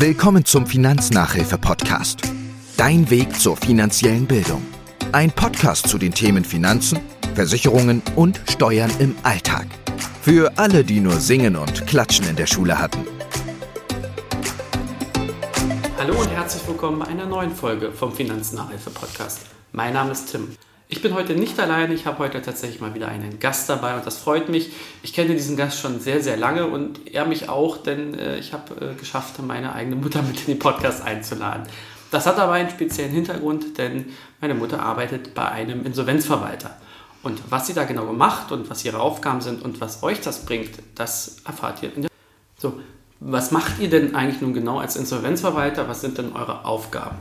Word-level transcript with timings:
Willkommen 0.00 0.44
zum 0.44 0.64
Finanznachhilfe-Podcast. 0.64 2.20
Dein 2.76 3.10
Weg 3.10 3.34
zur 3.34 3.56
finanziellen 3.56 4.28
Bildung. 4.28 4.64
Ein 5.10 5.32
Podcast 5.32 5.88
zu 5.88 5.98
den 5.98 6.12
Themen 6.12 6.44
Finanzen, 6.44 7.00
Versicherungen 7.34 8.00
und 8.14 8.40
Steuern 8.48 8.92
im 9.00 9.16
Alltag. 9.24 9.66
Für 10.22 10.56
alle, 10.56 10.84
die 10.84 11.00
nur 11.00 11.14
Singen 11.14 11.56
und 11.56 11.84
Klatschen 11.88 12.28
in 12.28 12.36
der 12.36 12.46
Schule 12.46 12.78
hatten. 12.78 13.04
Hallo 15.98 16.20
und 16.20 16.30
herzlich 16.30 16.64
willkommen 16.68 17.00
bei 17.00 17.06
einer 17.06 17.26
neuen 17.26 17.50
Folge 17.50 17.90
vom 17.90 18.12
Finanznachhilfe-Podcast. 18.12 19.46
Mein 19.72 19.94
Name 19.94 20.12
ist 20.12 20.30
Tim. 20.30 20.56
Ich 20.90 21.02
bin 21.02 21.12
heute 21.12 21.34
nicht 21.34 21.60
alleine, 21.60 21.92
ich 21.92 22.06
habe 22.06 22.18
heute 22.18 22.40
tatsächlich 22.40 22.80
mal 22.80 22.94
wieder 22.94 23.08
einen 23.08 23.38
Gast 23.38 23.68
dabei 23.68 23.94
und 23.96 24.06
das 24.06 24.16
freut 24.16 24.48
mich. 24.48 24.72
Ich 25.02 25.12
kenne 25.12 25.34
diesen 25.34 25.54
Gast 25.54 25.80
schon 25.80 26.00
sehr, 26.00 26.22
sehr 26.22 26.38
lange 26.38 26.66
und 26.66 27.12
er 27.12 27.26
mich 27.26 27.50
auch, 27.50 27.76
denn 27.76 28.14
äh, 28.14 28.38
ich 28.38 28.54
habe 28.54 28.92
äh, 28.92 28.94
geschafft, 28.94 29.38
meine 29.42 29.74
eigene 29.74 29.96
Mutter 29.96 30.22
mit 30.22 30.40
in 30.40 30.46
den 30.46 30.58
Podcast 30.58 31.02
einzuladen. 31.02 31.64
Das 32.10 32.24
hat 32.24 32.38
aber 32.38 32.52
einen 32.52 32.70
speziellen 32.70 33.10
Hintergrund, 33.10 33.76
denn 33.76 34.06
meine 34.40 34.54
Mutter 34.54 34.82
arbeitet 34.82 35.34
bei 35.34 35.46
einem 35.46 35.84
Insolvenzverwalter. 35.84 36.74
Und 37.22 37.38
was 37.50 37.66
sie 37.66 37.74
da 37.74 37.84
genau 37.84 38.10
macht 38.14 38.50
und 38.50 38.70
was 38.70 38.82
ihre 38.86 39.00
Aufgaben 39.00 39.42
sind 39.42 39.62
und 39.62 39.82
was 39.82 40.02
euch 40.02 40.22
das 40.22 40.46
bringt, 40.46 40.70
das 40.94 41.36
erfahrt 41.44 41.82
ihr 41.82 41.94
in 41.94 42.02
der. 42.02 42.10
So, 42.56 42.80
was 43.20 43.50
macht 43.50 43.78
ihr 43.78 43.90
denn 43.90 44.14
eigentlich 44.14 44.40
nun 44.40 44.54
genau 44.54 44.78
als 44.78 44.96
Insolvenzverwalter? 44.96 45.86
Was 45.86 46.00
sind 46.00 46.16
denn 46.16 46.32
eure 46.32 46.64
Aufgaben? 46.64 47.18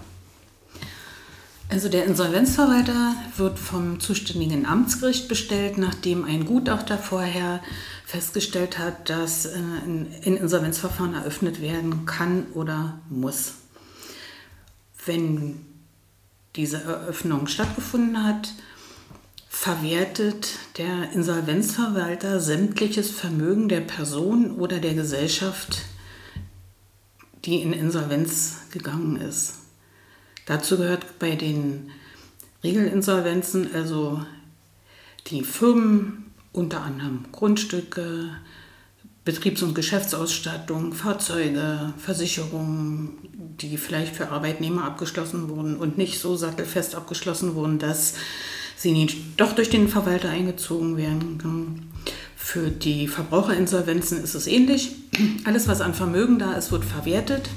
Also 1.70 1.90
der 1.90 2.06
Insolvenzverwalter 2.06 3.16
wird 3.36 3.60
vom 3.60 4.00
zuständigen 4.00 4.66
Amtsgericht 4.66 5.28
bestellt, 5.28 5.78
nachdem 5.78 6.24
ein 6.24 6.46
Gutachter 6.46 6.98
vorher 6.98 7.62
festgestellt 8.06 8.80
hat, 8.80 9.10
dass 9.10 9.46
äh, 9.46 9.58
ein 9.58 10.08
Insolvenzverfahren 10.24 11.14
eröffnet 11.14 11.62
werden 11.62 12.06
kann 12.06 12.48
oder 12.54 13.00
muss. 13.10 13.56
Wenn 15.06 15.66
diese 16.56 16.82
Eröffnung 16.84 17.48
stattgefunden 17.48 18.24
hat, 18.24 18.54
verwertet 19.50 20.60
der 20.78 21.12
Insolvenzverwalter 21.12 22.40
sämtliches 22.40 23.12
Vermögen 23.12 23.68
der 23.68 23.82
Person 23.82 24.52
oder 24.52 24.80
der 24.80 24.94
Gesellschaft, 24.94 25.82
die 27.44 27.62
in 27.62 27.74
Insolvenz 27.74 28.58
gegangen 28.72 29.18
ist. 29.18 29.67
Dazu 30.48 30.78
gehört 30.78 31.20
bei 31.20 31.36
den 31.36 31.92
Regelinsolvenzen 32.64 33.76
also 33.76 34.22
die 35.28 35.44
Firmen, 35.44 36.32
unter 36.54 36.82
anderem 36.82 37.26
Grundstücke, 37.32 38.32
Betriebs- 39.26 39.62
und 39.62 39.76
Geschäftsausstattung, 39.76 40.94
Fahrzeuge, 40.94 41.94
Versicherungen, 41.98 43.18
die 43.60 43.78
vielleicht 43.78 44.16
für 44.16 44.30
Arbeitnehmer 44.30 44.86
abgeschlossen 44.86 45.50
wurden 45.50 45.76
und 45.76 45.98
nicht 45.98 46.20
so 46.20 46.38
sattelfest 46.38 46.96
abgeschlossen 46.96 47.54
wurden, 47.54 47.78
dass 47.78 48.14
sie 48.78 48.94
nicht 48.94 49.18
doch 49.36 49.54
durch 49.54 49.70
den 49.70 49.90
Verwalter 49.90 50.30
eingezogen 50.30 50.96
werden 50.96 51.38
können. 51.40 51.92
Für 52.38 52.70
die 52.70 53.10
Verbraucherinsolvenzen 53.10 54.24
ist 54.24 54.34
es 54.34 54.48
ähnlich. 54.48 54.96
Alles, 55.44 55.68
was 55.68 55.82
an 55.82 55.94
Vermögen 55.94 56.40
da 56.40 56.54
ist, 56.54 56.72
wird 56.72 56.86
verwertet. 56.86 57.50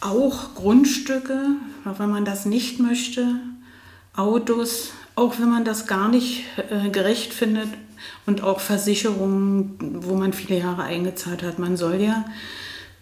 Auch 0.00 0.54
Grundstücke, 0.54 1.38
wenn 1.84 2.10
man 2.10 2.24
das 2.24 2.46
nicht 2.46 2.80
möchte, 2.80 3.36
Autos, 4.16 4.92
auch 5.14 5.38
wenn 5.38 5.50
man 5.50 5.64
das 5.64 5.86
gar 5.86 6.08
nicht 6.08 6.44
äh, 6.70 6.88
gerecht 6.90 7.32
findet 7.32 7.68
und 8.26 8.42
auch 8.42 8.60
Versicherungen, 8.60 9.76
wo 10.02 10.14
man 10.14 10.32
viele 10.32 10.58
Jahre 10.58 10.84
eingezahlt 10.84 11.42
hat. 11.42 11.58
Man 11.58 11.76
soll 11.76 12.00
ja 12.00 12.24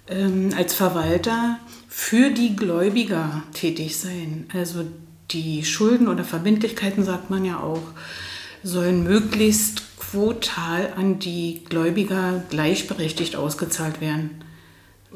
ähm, 0.09 0.51
als 0.57 0.75
Verwalter 0.75 1.59
für 1.89 2.31
die 2.31 2.57
Gläubiger 2.57 3.43
tätig 3.55 3.97
sein. 3.97 4.47
Also 4.53 4.85
die 5.31 5.65
Schulden 5.65 6.09
oder 6.09 6.25
Verbindlichkeiten, 6.25 7.05
sagt 7.05 7.31
man 7.31 7.45
ja 7.45 7.61
auch, 7.61 7.83
sollen 8.63 9.05
möglichst 9.05 9.83
quotal 9.99 10.93
an 10.97 11.19
die 11.19 11.63
Gläubiger 11.69 12.43
gleichberechtigt 12.51 13.37
ausgezahlt 13.37 14.01
werden. 14.01 14.43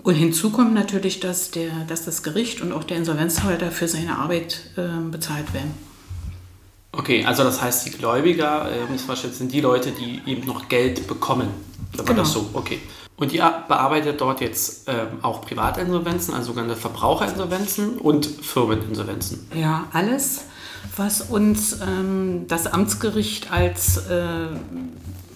Und 0.02 0.14
hinzu 0.14 0.50
kommt 0.50 0.74
natürlich, 0.74 1.20
dass, 1.20 1.50
der, 1.50 1.70
dass 1.86 2.04
das 2.04 2.22
Gericht 2.22 2.60
und 2.60 2.72
auch 2.72 2.84
der 2.84 2.96
Insolvenzhalter 2.96 3.70
für 3.70 3.88
seine 3.88 4.18
Arbeit 4.18 4.70
äh, 4.76 5.10
bezahlt 5.10 5.52
werden. 5.52 5.74
Okay, 6.92 7.24
also 7.24 7.42
das 7.42 7.62
heißt, 7.62 7.86
die 7.86 7.90
Gläubiger 7.90 8.68
äh, 8.70 9.30
sind 9.30 9.52
die 9.52 9.60
Leute, 9.60 9.92
die 9.92 10.20
eben 10.26 10.46
noch 10.46 10.68
Geld 10.68 11.06
bekommen. 11.06 11.48
War 11.94 12.04
genau. 12.04 12.20
das 12.20 12.32
so? 12.32 12.50
Okay. 12.52 12.80
Und 13.16 13.32
ihr 13.32 13.64
bearbeitet 13.68 14.20
dort 14.20 14.40
jetzt 14.40 14.88
ähm, 14.88 15.18
auch 15.22 15.42
Privatinsolvenzen, 15.42 16.34
also 16.34 16.48
sogenannte 16.48 16.76
Verbraucherinsolvenzen 16.76 17.98
und 17.98 18.26
Firmeninsolvenzen. 18.26 19.46
Ja, 19.54 19.86
alles, 19.92 20.44
was 20.96 21.22
uns 21.22 21.80
ähm, 21.80 22.46
das 22.48 22.66
Amtsgericht 22.66 23.52
als 23.52 23.98
äh, 24.08 24.48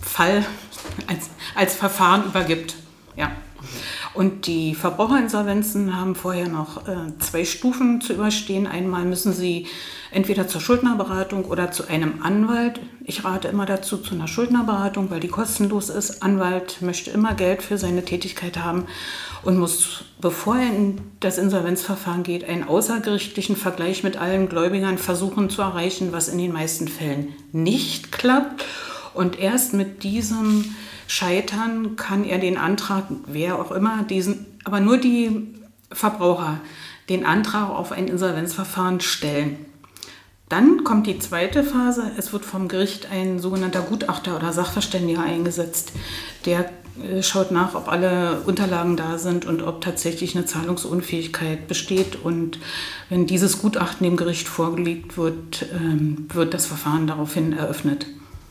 Fall, 0.02 0.44
als, 1.06 1.30
als 1.54 1.74
Verfahren 1.74 2.24
übergibt. 2.24 2.74
Ja. 3.16 3.30
Und 4.16 4.46
die 4.46 4.74
Verbraucherinsolvenzen 4.74 5.94
haben 5.94 6.14
vorher 6.14 6.48
noch 6.48 6.88
äh, 6.88 6.96
zwei 7.18 7.44
Stufen 7.44 8.00
zu 8.00 8.14
überstehen. 8.14 8.66
Einmal 8.66 9.04
müssen 9.04 9.34
sie 9.34 9.66
entweder 10.10 10.48
zur 10.48 10.62
Schuldnerberatung 10.62 11.44
oder 11.44 11.70
zu 11.70 11.86
einem 11.86 12.22
Anwalt. 12.22 12.80
Ich 13.04 13.24
rate 13.24 13.48
immer 13.48 13.66
dazu 13.66 13.98
zu 13.98 14.14
einer 14.14 14.26
Schuldnerberatung, 14.26 15.10
weil 15.10 15.20
die 15.20 15.28
kostenlos 15.28 15.90
ist. 15.90 16.22
Anwalt 16.22 16.80
möchte 16.80 17.10
immer 17.10 17.34
Geld 17.34 17.62
für 17.62 17.76
seine 17.76 18.06
Tätigkeit 18.06 18.56
haben 18.56 18.86
und 19.42 19.58
muss, 19.58 20.04
bevor 20.18 20.56
er 20.56 20.74
in 20.74 20.98
das 21.20 21.36
Insolvenzverfahren 21.36 22.22
geht, 22.22 22.48
einen 22.48 22.64
außergerichtlichen 22.64 23.54
Vergleich 23.54 24.02
mit 24.02 24.16
allen 24.16 24.48
Gläubigern 24.48 24.96
versuchen 24.96 25.50
zu 25.50 25.60
erreichen, 25.60 26.12
was 26.12 26.28
in 26.28 26.38
den 26.38 26.54
meisten 26.54 26.88
Fällen 26.88 27.34
nicht 27.52 28.12
klappt. 28.12 28.64
Und 29.12 29.38
erst 29.38 29.74
mit 29.74 30.04
diesem 30.04 30.74
scheitern, 31.06 31.96
kann 31.96 32.24
er 32.24 32.38
den 32.38 32.56
Antrag, 32.56 33.04
wer 33.26 33.58
auch 33.58 33.70
immer, 33.70 34.02
diesen, 34.02 34.46
aber 34.64 34.80
nur 34.80 34.98
die 34.98 35.54
Verbraucher, 35.92 36.60
den 37.08 37.24
Antrag 37.24 37.70
auf 37.70 37.92
ein 37.92 38.08
Insolvenzverfahren 38.08 39.00
stellen. 39.00 39.58
Dann 40.48 40.84
kommt 40.84 41.06
die 41.08 41.18
zweite 41.18 41.64
Phase. 41.64 42.12
Es 42.16 42.32
wird 42.32 42.44
vom 42.44 42.68
Gericht 42.68 43.08
ein 43.10 43.40
sogenannter 43.40 43.80
Gutachter 43.82 44.36
oder 44.36 44.52
Sachverständiger 44.52 45.22
eingesetzt. 45.22 45.92
Der 46.44 46.70
äh, 47.02 47.22
schaut 47.22 47.50
nach, 47.50 47.74
ob 47.74 47.88
alle 47.88 48.40
Unterlagen 48.46 48.96
da 48.96 49.18
sind 49.18 49.44
und 49.44 49.62
ob 49.62 49.80
tatsächlich 49.80 50.36
eine 50.36 50.46
Zahlungsunfähigkeit 50.46 51.66
besteht. 51.66 52.24
Und 52.24 52.60
wenn 53.08 53.26
dieses 53.26 53.58
Gutachten 53.58 54.04
dem 54.04 54.16
Gericht 54.16 54.46
vorgelegt 54.46 55.18
wird, 55.18 55.66
ähm, 55.72 56.28
wird 56.32 56.54
das 56.54 56.66
Verfahren 56.66 57.08
daraufhin 57.08 57.52
eröffnet. 57.52 58.06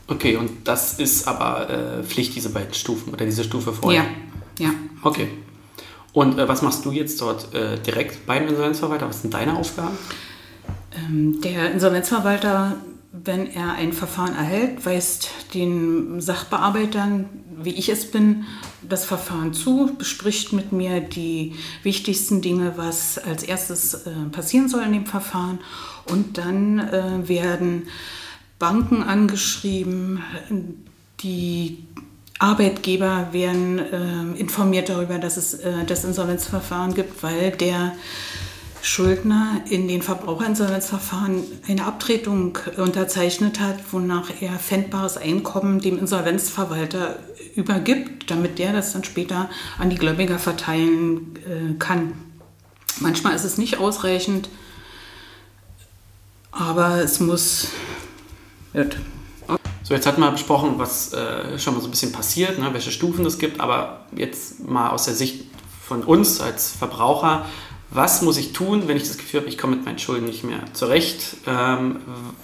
Okay, 0.08 0.36
und 0.36 0.68
das 0.68 0.94
ist 0.94 1.26
aber 1.26 1.68
äh, 1.68 2.02
Pflicht, 2.04 2.36
diese 2.36 2.50
beiden 2.50 2.74
Stufen 2.74 3.12
oder 3.12 3.24
diese 3.24 3.42
Stufe 3.42 3.72
vorher? 3.72 4.04
Ja, 4.58 4.66
ja. 4.66 4.74
Okay. 5.02 5.28
Und 6.12 6.38
äh, 6.38 6.48
was 6.48 6.62
machst 6.62 6.84
du 6.84 6.92
jetzt 6.92 7.20
dort 7.20 7.52
äh, 7.54 7.78
direkt 7.78 8.24
beim 8.24 8.48
Insolvenzverwalter? 8.48 9.08
Was 9.08 9.22
sind 9.22 9.34
deine 9.34 9.56
Aufgaben? 9.56 9.98
Ähm, 10.96 11.40
der 11.42 11.72
Insolvenzverwalter, 11.72 12.76
wenn 13.12 13.48
er 13.48 13.72
ein 13.72 13.92
Verfahren 13.92 14.34
erhält, 14.34 14.86
weist 14.86 15.28
den 15.54 16.20
Sachbearbeitern, 16.20 17.28
wie 17.58 17.74
ich 17.74 17.88
es 17.88 18.10
bin, 18.10 18.44
das 18.88 19.04
Verfahren 19.04 19.52
zu, 19.52 19.96
bespricht 19.98 20.52
mit 20.52 20.72
mir 20.72 21.00
die 21.00 21.54
wichtigsten 21.82 22.42
Dinge, 22.42 22.74
was 22.76 23.18
als 23.18 23.42
erstes 23.42 23.94
äh, 23.94 24.10
passieren 24.30 24.68
soll 24.68 24.84
in 24.84 24.92
dem 24.92 25.06
Verfahren. 25.06 25.58
Und 26.08 26.38
dann 26.38 26.78
äh, 26.78 27.28
werden 27.28 27.88
Banken 28.58 29.02
angeschrieben, 29.02 30.22
die 31.20 31.84
Arbeitgeber 32.38 33.28
werden 33.32 33.78
äh, 33.78 34.38
informiert 34.38 34.88
darüber, 34.88 35.18
dass 35.18 35.36
es 35.36 35.54
äh, 35.54 35.84
das 35.86 36.04
Insolvenzverfahren 36.04 36.94
gibt, 36.94 37.22
weil 37.22 37.50
der 37.52 37.92
Schuldner 38.82 39.62
in 39.68 39.88
den 39.88 40.02
Verbraucherinsolvenzverfahren 40.02 41.42
eine 41.66 41.84
Abtretung 41.84 42.58
unterzeichnet 42.76 43.58
hat, 43.58 43.76
wonach 43.90 44.30
er 44.40 44.52
fändbares 44.58 45.16
Einkommen 45.16 45.80
dem 45.80 45.98
Insolvenzverwalter 45.98 47.18
übergibt, 47.56 48.30
damit 48.30 48.58
der 48.58 48.72
das 48.72 48.92
dann 48.92 49.02
später 49.02 49.48
an 49.78 49.90
die 49.90 49.96
Gläubiger 49.96 50.38
verteilen 50.38 51.36
äh, 51.46 51.74
kann. 51.78 52.12
Manchmal 53.00 53.34
ist 53.34 53.44
es 53.44 53.58
nicht 53.58 53.78
ausreichend, 53.78 54.48
aber 56.52 57.02
es 57.02 57.18
muss 57.18 57.68
Gut. 58.76 58.98
So, 59.84 59.94
jetzt 59.94 60.06
hatten 60.06 60.20
wir 60.20 60.30
besprochen, 60.30 60.74
was 60.76 61.14
äh, 61.14 61.58
schon 61.58 61.72
mal 61.74 61.80
so 61.80 61.86
ein 61.86 61.90
bisschen 61.90 62.12
passiert, 62.12 62.58
ne, 62.58 62.74
welche 62.74 62.90
Stufen 62.90 63.24
es 63.24 63.38
gibt, 63.38 63.58
aber 63.58 64.00
jetzt 64.14 64.68
mal 64.68 64.90
aus 64.90 65.04
der 65.06 65.14
Sicht 65.14 65.46
von 65.82 66.02
uns 66.02 66.42
als 66.42 66.72
Verbraucher, 66.72 67.46
was 67.88 68.20
muss 68.20 68.36
ich 68.36 68.52
tun, 68.52 68.86
wenn 68.86 68.98
ich 68.98 69.04
das 69.04 69.16
Gefühl 69.16 69.40
habe, 69.40 69.48
ich 69.48 69.56
komme 69.56 69.76
mit 69.76 69.86
meinen 69.86 69.98
Schulden 69.98 70.26
nicht 70.26 70.44
mehr 70.44 70.58
zurecht? 70.74 71.38
Ähm, 71.46 72.00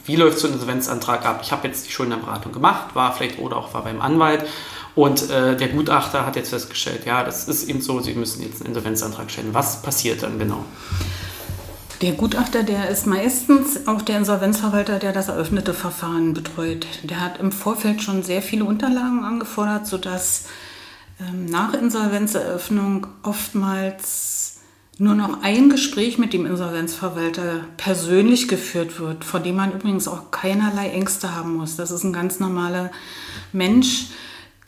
wie 0.06 0.16
läuft 0.16 0.38
so 0.38 0.46
ein 0.46 0.54
Insolvenzantrag 0.54 1.26
ab? 1.26 1.40
Ich 1.42 1.52
habe 1.52 1.68
jetzt 1.68 1.86
die 1.86 1.92
Schuldenberatung 1.92 2.52
gemacht, 2.52 2.94
war 2.94 3.12
vielleicht 3.12 3.38
oder 3.38 3.58
auch 3.58 3.74
war 3.74 3.84
beim 3.84 4.00
Anwalt 4.00 4.46
Und 4.94 5.28
äh, 5.28 5.54
der 5.56 5.68
Gutachter 5.68 6.24
hat 6.24 6.36
jetzt 6.36 6.50
festgestellt, 6.50 7.04
ja, 7.04 7.24
das 7.24 7.46
ist 7.48 7.68
eben 7.68 7.82
so, 7.82 8.00
Sie 8.00 8.14
müssen 8.14 8.42
jetzt 8.42 8.60
einen 8.60 8.68
Insolvenzantrag 8.68 9.30
stellen. 9.30 9.52
Was 9.52 9.82
passiert 9.82 10.22
dann 10.22 10.38
genau? 10.38 10.64
Der 12.02 12.14
Gutachter, 12.14 12.64
der 12.64 12.88
ist 12.88 13.06
meistens 13.06 13.86
auch 13.86 14.02
der 14.02 14.18
Insolvenzverwalter, 14.18 14.98
der 14.98 15.12
das 15.12 15.28
eröffnete 15.28 15.72
Verfahren 15.72 16.34
betreut. 16.34 16.84
Der 17.04 17.20
hat 17.20 17.38
im 17.38 17.52
Vorfeld 17.52 18.02
schon 18.02 18.24
sehr 18.24 18.42
viele 18.42 18.64
Unterlagen 18.64 19.22
angefordert, 19.22 19.86
sodass 19.86 20.46
ähm, 21.20 21.46
nach 21.46 21.74
Insolvenzeröffnung 21.74 23.06
oftmals 23.22 24.62
nur 24.98 25.14
noch 25.14 25.44
ein 25.44 25.70
Gespräch 25.70 26.18
mit 26.18 26.32
dem 26.32 26.44
Insolvenzverwalter 26.44 27.66
persönlich 27.76 28.48
geführt 28.48 28.98
wird, 28.98 29.24
vor 29.24 29.38
dem 29.38 29.54
man 29.54 29.72
übrigens 29.72 30.08
auch 30.08 30.32
keinerlei 30.32 30.88
Ängste 30.88 31.36
haben 31.36 31.54
muss. 31.54 31.76
Das 31.76 31.92
ist 31.92 32.02
ein 32.02 32.12
ganz 32.12 32.40
normaler 32.40 32.90
Mensch, 33.52 34.06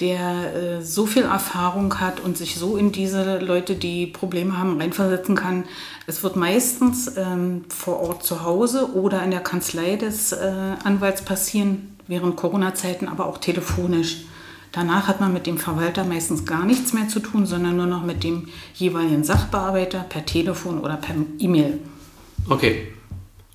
der 0.00 0.54
äh, 0.54 0.82
so 0.82 1.06
viel 1.06 1.22
Erfahrung 1.22 2.00
hat 2.00 2.20
und 2.20 2.36
sich 2.36 2.56
so 2.56 2.76
in 2.76 2.90
diese 2.90 3.38
Leute, 3.38 3.76
die 3.76 4.06
Probleme 4.06 4.58
haben, 4.58 4.80
reinversetzen 4.80 5.36
kann. 5.36 5.64
Es 6.06 6.22
wird 6.22 6.36
meistens 6.36 7.16
ähm, 7.16 7.64
vor 7.68 8.00
Ort 8.00 8.24
zu 8.24 8.42
Hause 8.42 8.92
oder 8.94 9.22
in 9.22 9.30
der 9.30 9.40
Kanzlei 9.40 9.96
des 9.96 10.32
äh, 10.32 10.52
Anwalts 10.82 11.22
passieren, 11.22 11.96
während 12.08 12.36
Corona-Zeiten, 12.36 13.08
aber 13.08 13.26
auch 13.26 13.38
telefonisch. 13.38 14.24
Danach 14.72 15.06
hat 15.06 15.20
man 15.20 15.32
mit 15.32 15.46
dem 15.46 15.58
Verwalter 15.58 16.02
meistens 16.02 16.44
gar 16.44 16.64
nichts 16.64 16.92
mehr 16.92 17.06
zu 17.08 17.20
tun, 17.20 17.46
sondern 17.46 17.76
nur 17.76 17.86
noch 17.86 18.02
mit 18.02 18.24
dem 18.24 18.48
jeweiligen 18.74 19.22
Sachbearbeiter 19.22 20.00
per 20.00 20.26
Telefon 20.26 20.80
oder 20.80 20.96
per 20.96 21.14
E-Mail. 21.38 21.78
Okay. 22.48 22.88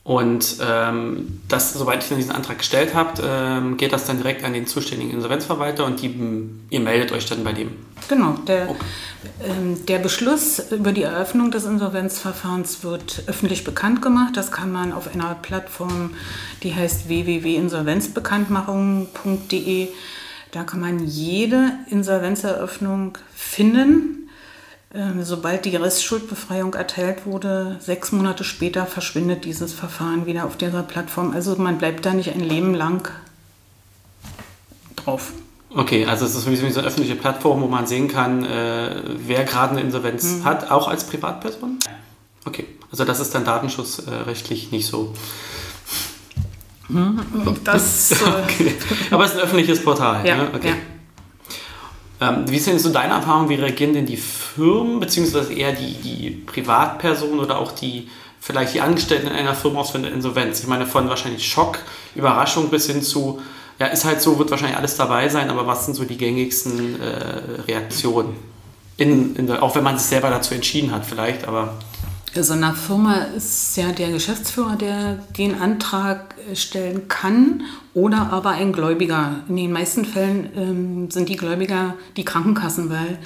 Und 0.10 0.58
ähm, 0.60 1.40
das, 1.48 1.74
soweit 1.74 2.02
ich 2.02 2.10
dann 2.10 2.18
diesen 2.18 2.32
Antrag 2.32 2.58
gestellt 2.58 2.96
habe, 2.96 3.22
ähm, 3.24 3.78
geht 3.78 3.94
das 3.94 4.08
dann 4.08 4.18
direkt 4.18 4.44
an 4.44 4.54
den 4.54 4.66
zuständigen 4.66 5.14
Insolvenzverwalter 5.14 5.86
und 5.86 6.02
die, 6.02 6.20
ihr 6.72 6.80
meldet 6.80 7.12
euch 7.12 7.28
dann 7.28 7.44
bei 7.44 7.54
dem. 7.54 7.70
Genau, 8.08 8.32
der, 8.48 8.72
okay. 8.72 8.80
ähm, 9.48 9.86
der 9.86 10.00
Beschluss 10.00 10.72
über 10.72 10.94
die 10.94 11.04
Eröffnung 11.04 11.52
des 11.52 11.66
Insolvenzverfahrens 11.66 12.84
wird 12.84 13.22
öffentlich 13.28 13.64
bekannt 13.64 14.02
gemacht. 14.02 14.36
Das 14.36 14.52
kann 14.52 14.72
man 14.72 14.94
auf 14.94 15.14
einer 15.14 15.36
Plattform, 15.36 16.16
die 16.64 16.74
heißt 16.74 17.08
www.insolvenzbekanntmachung.de 17.08 19.90
da 20.52 20.64
kann 20.64 20.80
man 20.80 21.06
jede 21.06 21.74
Insolvenzeröffnung 21.90 23.18
finden. 23.36 24.29
Ähm, 24.94 25.24
sobald 25.24 25.66
die 25.66 25.76
Restschuldbefreiung 25.76 26.74
erteilt 26.74 27.26
wurde, 27.26 27.78
sechs 27.80 28.12
Monate 28.12 28.44
später 28.44 28.88
verschwindet 28.88 29.46
dieses 29.46 29.72
Verfahren 29.72 30.26
wieder 30.26 30.46
auf 30.46 30.58
dieser 30.58 30.82
Plattform. 30.82 31.32
Also 31.32 31.56
man 31.58 31.78
bleibt 31.78 32.06
da 32.06 32.14
nicht 32.14 32.34
ein 32.34 32.40
Leben 32.40 32.74
lang 32.74 33.08
drauf. 34.96 35.32
Okay, 35.70 36.06
also 36.06 36.26
es 36.26 36.34
ist 36.34 36.46
sowieso 36.46 36.66
eine 36.66 36.88
öffentliche 36.88 37.16
Plattform, 37.16 37.62
wo 37.62 37.68
man 37.68 37.86
sehen 37.86 38.08
kann, 38.08 38.44
äh, 38.44 39.04
wer 39.06 39.44
gerade 39.44 39.74
eine 39.74 39.82
Insolvenz 39.82 40.24
mhm. 40.24 40.46
hat, 40.46 40.72
auch 40.72 40.88
als 40.88 41.04
Privatperson? 41.04 41.78
Okay, 42.46 42.66
also 42.92 43.06
das 43.06 43.20
ist 43.20 43.36
dann 43.36 43.46
datenschutzrechtlich 43.46 44.72
nicht 44.72 44.88
so 44.88 45.14
hm? 46.88 47.20
Das, 47.64 48.12
okay. 48.44 48.74
Aber 49.12 49.24
es 49.26 49.32
ist 49.32 49.38
ein 49.38 49.44
öffentliches 49.44 49.84
Portal. 49.84 50.26
Ja, 50.26 50.36
ne? 50.38 50.48
okay. 50.54 50.70
ja. 50.70 50.76
Ähm, 52.22 52.50
wie 52.50 52.58
ist 52.58 52.68
denn 52.68 52.80
so 52.80 52.90
deine 52.90 53.14
Erfahrung? 53.14 53.50
Wie 53.50 53.56
reagieren 53.56 53.94
denn 53.94 54.06
die 54.06 54.18
Firmen, 54.18 55.00
beziehungsweise 55.00 55.54
eher 55.54 55.72
die, 55.72 55.94
die 55.94 56.30
Privatpersonen 56.32 57.40
oder 57.40 57.60
auch 57.60 57.72
die 57.72 58.10
vielleicht 58.42 58.74
die 58.74 58.82
Angestellten 58.82 59.28
in 59.28 59.34
einer 59.34 59.56
Firma 59.56 59.82
aus 59.82 59.92
für 59.92 59.98
eine 59.98 60.10
Insolvenz? 60.10 60.60
Ich 60.60 60.68
meine, 60.68 60.86
von 60.86 61.08
wahrscheinlich 61.10 61.48
Schock, 61.48 61.80
Überraschung 62.16 62.70
bis 62.70 62.88
hin 62.88 63.02
zu, 63.02 63.42
ja, 63.80 63.88
ist 63.88 64.04
halt 64.04 64.22
so, 64.22 64.38
wird 64.38 64.52
wahrscheinlich 64.52 64.78
alles 64.78 64.98
dabei 64.98 65.30
sein, 65.30 65.50
aber 65.50 65.66
was 65.66 65.86
sind 65.86 65.96
so 65.96 66.04
die 66.04 66.18
gängigsten 66.18 67.02
äh, 67.02 67.62
Reaktionen? 67.68 68.36
In, 68.98 69.38
in 69.38 69.50
auch 69.52 69.76
wenn 69.76 69.84
man 69.84 69.98
sich 69.98 70.08
selber 70.08 70.30
dazu 70.30 70.54
entschieden 70.54 70.92
hat, 70.92 71.06
vielleicht, 71.06 71.48
aber. 71.48 71.76
So 72.36 72.54
einer 72.54 72.76
Firma 72.76 73.16
ist 73.36 73.76
ja 73.76 73.92
der 73.92 74.12
Geschäftsführer, 74.12 74.76
der 74.76 75.16
den 75.38 75.60
Antrag 75.60 76.36
stellen 76.54 77.08
kann 77.08 77.64
oder 77.96 78.32
aber 78.32 78.52
ein 78.52 78.72
Gläubiger. 78.72 79.44
In 79.50 79.56
den 79.56 79.72
meisten 79.72 80.06
Fällen 80.06 80.50
ähm, 80.56 81.12
sind 81.12 81.28
die 81.28 81.36
Gläubiger 81.36 81.96
die 82.18 82.24
Krankenkassen, 82.24 82.92
weil 82.92 83.18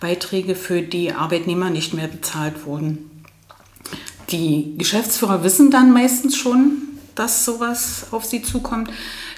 Beiträge 0.00 0.56
für 0.56 0.82
die 0.82 1.12
Arbeitnehmer 1.12 1.70
nicht 1.70 1.94
mehr 1.94 2.08
bezahlt 2.08 2.66
wurden. 2.66 3.22
Die 4.30 4.74
Geschäftsführer 4.76 5.44
wissen 5.44 5.70
dann 5.70 5.92
meistens 5.92 6.36
schon, 6.36 6.82
dass 7.14 7.44
sowas 7.44 8.08
auf 8.10 8.24
sie 8.24 8.42
zukommt. 8.42 8.90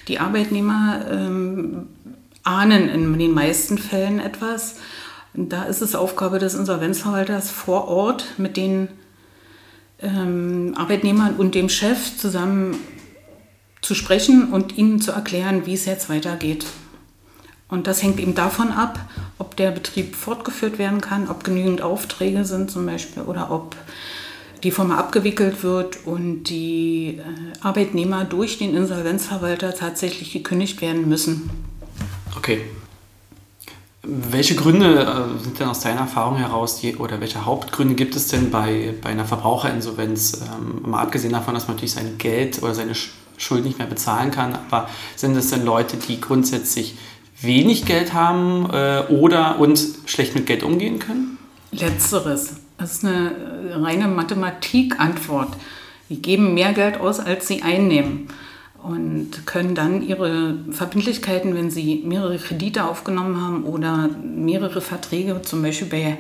Die 0.09 0.21
Arbeitnehmer 0.21 1.05
ähm, 1.11 1.87
ahnen 2.45 2.89
in 2.89 3.19
den 3.19 3.35
meisten 3.35 3.77
Fällen 3.77 4.21
etwas. 4.21 4.77
Da 5.35 5.65
ist 5.65 5.83
es 5.83 5.95
Aufgabe 5.95 6.39
des 6.39 6.55
Insolvenzverwalters 6.55 7.51
vor 7.51 7.89
Ort 7.89 8.25
mit 8.39 8.57
den 8.57 8.89
ähm, 10.03 10.75
Arbeitnehmern 10.77 11.37
und 11.37 11.55
dem 11.55 11.69
Chef 11.69 12.17
zusammen 12.17 12.77
zu 13.81 13.95
sprechen 13.95 14.53
und 14.53 14.79
ihnen 14.79 15.01
zu 15.01 15.13
erklären, 15.13 15.67
wie 15.67 15.75
es 15.75 15.85
jetzt 15.85 16.09
weitergeht. 16.09 16.67
Und 17.69 17.87
das 17.87 18.03
hängt 18.03 18.21
eben 18.21 18.35
davon 18.35 18.71
ab, 18.71 18.99
ob 19.39 19.57
der 19.57 19.71
Betrieb 19.71 20.15
fortgeführt 20.15 20.79
werden 20.79 21.01
kann, 21.01 21.29
ob 21.29 21.43
genügend 21.43 21.81
Aufträge 21.81 22.45
sind 22.45 22.71
zum 22.71 22.85
Beispiel 22.87 23.23
oder 23.23 23.51
ob 23.51 23.77
die 24.63 24.71
Firma 24.71 24.97
abgewickelt 24.97 25.65
wird 25.65 26.07
und 26.07 26.45
die 26.45 27.19
äh, 27.19 27.23
Arbeitnehmer 27.61 28.25
durch 28.25 28.59
den 28.59 28.77
Insolvenzverwalter 28.77 29.75
tatsächlich 29.75 30.33
gekündigt 30.33 30.81
werden 30.81 31.09
müssen. 31.09 31.51
Okay. 32.37 32.61
Welche 34.05 34.57
Gründe 34.57 35.01
äh, 35.01 35.43
sind 35.43 35.61
denn 35.61 35.69
aus 35.69 35.81
deiner 35.81 36.01
Erfahrung 36.01 36.37
heraus 36.37 36.81
die, 36.81 36.97
oder 36.97 37.21
welche 37.21 37.45
Hauptgründe 37.45 37.95
gibt 37.95 38.17
es 38.17 38.27
denn 38.27 38.51
bei, 38.51 38.95
bei 39.01 39.11
einer 39.11 39.25
Verbraucherinsolvenz? 39.25 40.41
Ähm, 40.43 40.91
mal 40.91 41.03
abgesehen 41.03 41.33
davon, 41.33 41.55
dass 41.55 41.69
man 41.69 41.77
natürlich 41.77 41.93
sein 41.93 42.19
Geld 42.19 42.61
oder 42.63 42.75
seine 42.75 42.95
Schuld 43.37 43.65
nicht 43.65 43.79
mehr 43.79 43.87
bezahlen 43.87 44.33
kann, 44.33 44.55
aber 44.55 44.89
sind 45.15 45.37
es 45.37 45.51
denn 45.51 45.65
Leute, 45.65 45.97
die 45.97 46.21
grundsätzlich 46.21 46.97
wenig 47.41 47.87
Geld 47.87 48.13
haben 48.13 48.69
äh, 48.71 49.05
oder 49.09 49.61
und 49.61 49.81
schlecht 50.07 50.35
mit 50.35 50.47
Geld 50.47 50.65
umgehen 50.65 50.99
können? 50.99 51.39
Letzteres. 51.71 52.55
Das 52.79 52.95
ist 52.95 53.05
eine 53.05 53.33
reine 53.71 54.09
Mathematikantwort. 54.09 55.57
Die 56.09 56.21
geben 56.21 56.55
mehr 56.55 56.73
Geld 56.73 57.01
aus, 57.01 57.21
als 57.21 57.47
sie 57.47 57.63
einnehmen 57.63 58.29
und 58.83 59.47
können 59.47 59.75
dann 59.75 60.03
ihre 60.03 60.57
Verbindlichkeiten, 60.71 61.55
wenn 61.55 61.71
sie 61.71 62.03
mehrere 62.05 62.39
Kredite 62.39 62.85
aufgenommen 62.85 63.41
haben 63.41 63.65
oder 63.65 64.09
mehrere 64.09 64.81
Verträge, 64.81 65.41
zum 65.43 65.63
Beispiel 65.63 65.89
bei 65.89 66.19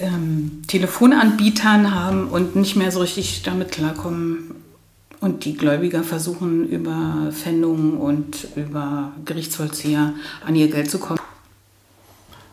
ähm, 0.00 0.62
Telefonanbietern 0.66 1.94
haben 1.94 2.28
und 2.28 2.56
nicht 2.56 2.76
mehr 2.76 2.90
so 2.90 3.00
richtig 3.00 3.42
damit 3.42 3.72
klarkommen. 3.72 4.54
Und 5.20 5.44
die 5.44 5.54
Gläubiger 5.54 6.02
versuchen 6.02 6.66
über 6.66 7.28
Pfändungen 7.30 7.98
und 7.98 8.48
über 8.56 9.12
Gerichtsvollzieher 9.24 10.14
an 10.46 10.56
ihr 10.56 10.70
Geld 10.70 10.90
zu 10.90 10.98
kommen. 10.98 11.20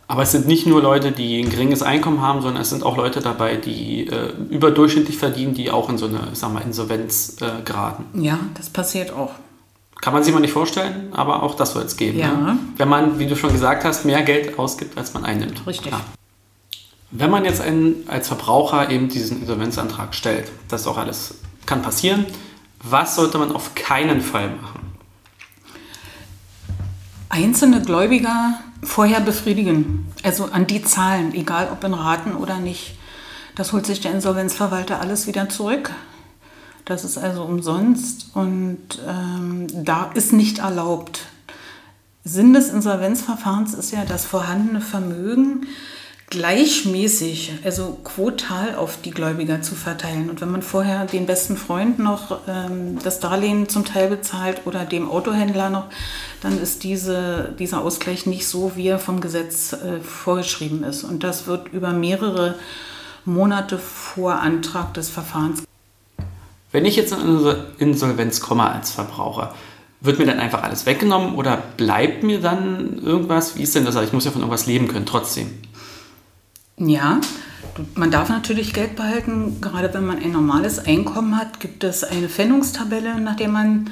Aber 0.10 0.22
es 0.22 0.32
sind 0.32 0.48
nicht 0.48 0.66
nur 0.66 0.82
Leute, 0.82 1.12
die 1.12 1.42
ein 1.42 1.50
geringes 1.50 1.82
Einkommen 1.84 2.22
haben, 2.22 2.42
sondern 2.42 2.62
es 2.62 2.70
sind 2.70 2.84
auch 2.84 2.96
Leute 2.96 3.20
dabei, 3.20 3.58
die 3.58 4.08
äh, 4.08 4.32
überdurchschnittlich 4.50 5.18
verdienen, 5.18 5.54
die 5.54 5.70
auch 5.70 5.90
in 5.90 5.98
so 5.98 6.06
eine 6.06 6.30
sag 6.34 6.54
mal, 6.54 6.62
Insolvenz 6.62 7.36
äh, 7.42 7.62
geraten. 7.64 8.06
Ja, 8.22 8.40
das 8.54 8.70
passiert 8.70 9.12
auch. 9.12 9.32
Kann 10.00 10.14
man 10.14 10.24
sich 10.24 10.34
mal 10.34 10.40
nicht 10.40 10.54
vorstellen, 10.54 11.10
aber 11.12 11.44
auch 11.44 11.56
das 11.56 11.74
soll 11.74 11.84
es 11.84 11.98
geben. 11.98 12.20
Ja. 12.20 12.32
Ne? 12.32 12.58
Wenn 12.78 12.88
man, 12.88 13.20
wie 13.20 13.28
du 13.28 13.36
schon 13.36 13.52
gesagt 13.52 13.84
hast, 13.84 14.06
mehr 14.06 14.22
Geld 14.22 14.58
ausgibt, 14.58 14.98
als 14.98 15.14
man 15.14 15.26
einnimmt. 15.26 15.66
Richtig. 15.68 15.92
Ja. 15.92 16.00
Wenn 17.12 17.30
man 17.30 17.44
jetzt 17.44 17.62
einen, 17.62 18.08
als 18.08 18.28
Verbraucher 18.28 18.90
eben 18.90 19.10
diesen 19.10 19.42
Insolvenzantrag 19.42 20.14
stellt, 20.14 20.52
das 20.70 20.82
ist 20.82 20.88
auch 20.88 20.98
alles 20.98 21.36
kann 21.68 21.84
passieren, 21.84 22.26
was 22.82 23.16
sollte 23.16 23.38
man 23.38 23.52
auf 23.52 23.76
keinen 23.76 24.22
Fall 24.22 24.50
machen? 24.50 24.80
Einzelne 27.30 27.82
Gläubiger 27.82 28.60
vorher 28.84 29.20
befriedigen. 29.20 30.08
Also 30.24 30.46
an 30.46 30.68
die 30.68 30.84
Zahlen, 30.84 31.34
egal 31.34 31.70
ob 31.72 31.84
in 31.84 31.94
Raten 31.94 32.36
oder 32.36 32.60
nicht. 32.60 32.96
Das 33.56 33.74
holt 33.74 33.86
sich 33.86 34.02
der 34.02 34.12
Insolvenzverwalter 34.12 35.00
alles 35.00 35.28
wieder 35.28 35.50
zurück. 35.50 35.92
Das 36.86 37.04
ist 37.04 37.18
also 37.18 37.44
umsonst 37.44 38.32
und 38.34 39.00
ähm, 39.06 39.68
da 39.74 40.12
ist 40.14 40.32
nicht 40.32 40.60
erlaubt. 40.60 41.22
Sinn 42.24 42.54
des 42.54 42.70
Insolvenzverfahrens 42.70 43.74
ist 43.74 43.92
ja, 43.92 44.06
das 44.06 44.26
vorhandene 44.26 44.82
Vermögen 44.82 45.68
gleichmäßig, 46.30 47.54
also 47.64 47.98
quotal 48.04 48.76
auf 48.76 49.02
die 49.02 49.12
Gläubiger 49.12 49.62
zu 49.62 49.76
verteilen. 49.76 50.30
Und 50.30 50.42
wenn 50.42 50.52
man 50.52 50.62
vorher 50.62 51.06
den 51.06 51.26
besten 51.26 51.56
Freund 51.56 52.00
noch 52.00 52.40
ähm, 52.48 53.00
das 53.02 53.22
Darlehen 53.22 53.70
zum 53.70 53.86
Teil 53.86 54.10
bezahlt 54.10 54.62
oder 54.66 54.84
dem 54.84 55.10
Autohändler 55.10 55.70
noch, 55.70 55.86
dann 56.42 56.62
ist 56.62 56.84
diese, 56.84 57.56
dieser 57.58 57.82
Ausgleich 57.82 58.26
nicht 58.26 58.46
so, 58.46 58.74
wie 58.76 58.88
er 58.88 59.00
vom 59.00 59.22
Gesetz 59.22 59.72
äh, 59.74 60.02
vorgeschrieben 60.02 60.84
ist. 60.84 61.06
Und 61.06 61.24
das 61.24 61.48
wird 61.48 61.70
über 61.70 61.94
mehrere 61.94 62.56
Monate 63.24 63.78
vor 63.78 64.34
Antrag 64.34 64.94
des 64.94 65.10
Verfahrens. 65.10 65.64
Wenn 66.74 66.84
ich 66.86 66.98
jetzt 66.98 67.14
in 67.14 67.56
Insolvenz 67.78 68.42
komme 68.42 68.70
als 68.70 68.92
Verbraucher, 68.92 69.56
wird 70.02 70.20
mir 70.20 70.26
dann 70.26 70.40
einfach 70.40 70.64
alles 70.64 70.86
weggenommen 70.86 71.36
oder 71.36 71.58
bleibt 71.78 72.24
mir 72.24 72.42
dann 72.42 73.00
irgendwas? 73.02 73.56
Wie 73.56 73.64
ist 73.64 73.74
denn 73.76 73.86
das? 73.86 73.96
Ich 73.96 74.14
muss 74.14 74.26
ja 74.26 74.32
von 74.32 74.42
irgendwas 74.42 74.68
leben 74.68 74.90
können 74.90 75.06
trotzdem. 75.06 75.50
Ja, 76.80 77.20
man 77.96 78.12
darf 78.12 78.30
natürlich 78.30 78.72
Geld 78.72 78.96
behalten. 78.96 79.60
Gerade 79.62 79.92
wenn 79.96 80.06
man 80.06 80.20
ein 80.20 80.32
normales 80.32 80.78
Einkommen 80.78 81.36
hat, 81.36 81.60
gibt 81.60 81.84
es 81.84 82.04
eine 82.04 82.30
Pfändungstabelle, 82.30 83.20
nach 83.20 83.36
der 83.36 83.50
man 83.50 83.90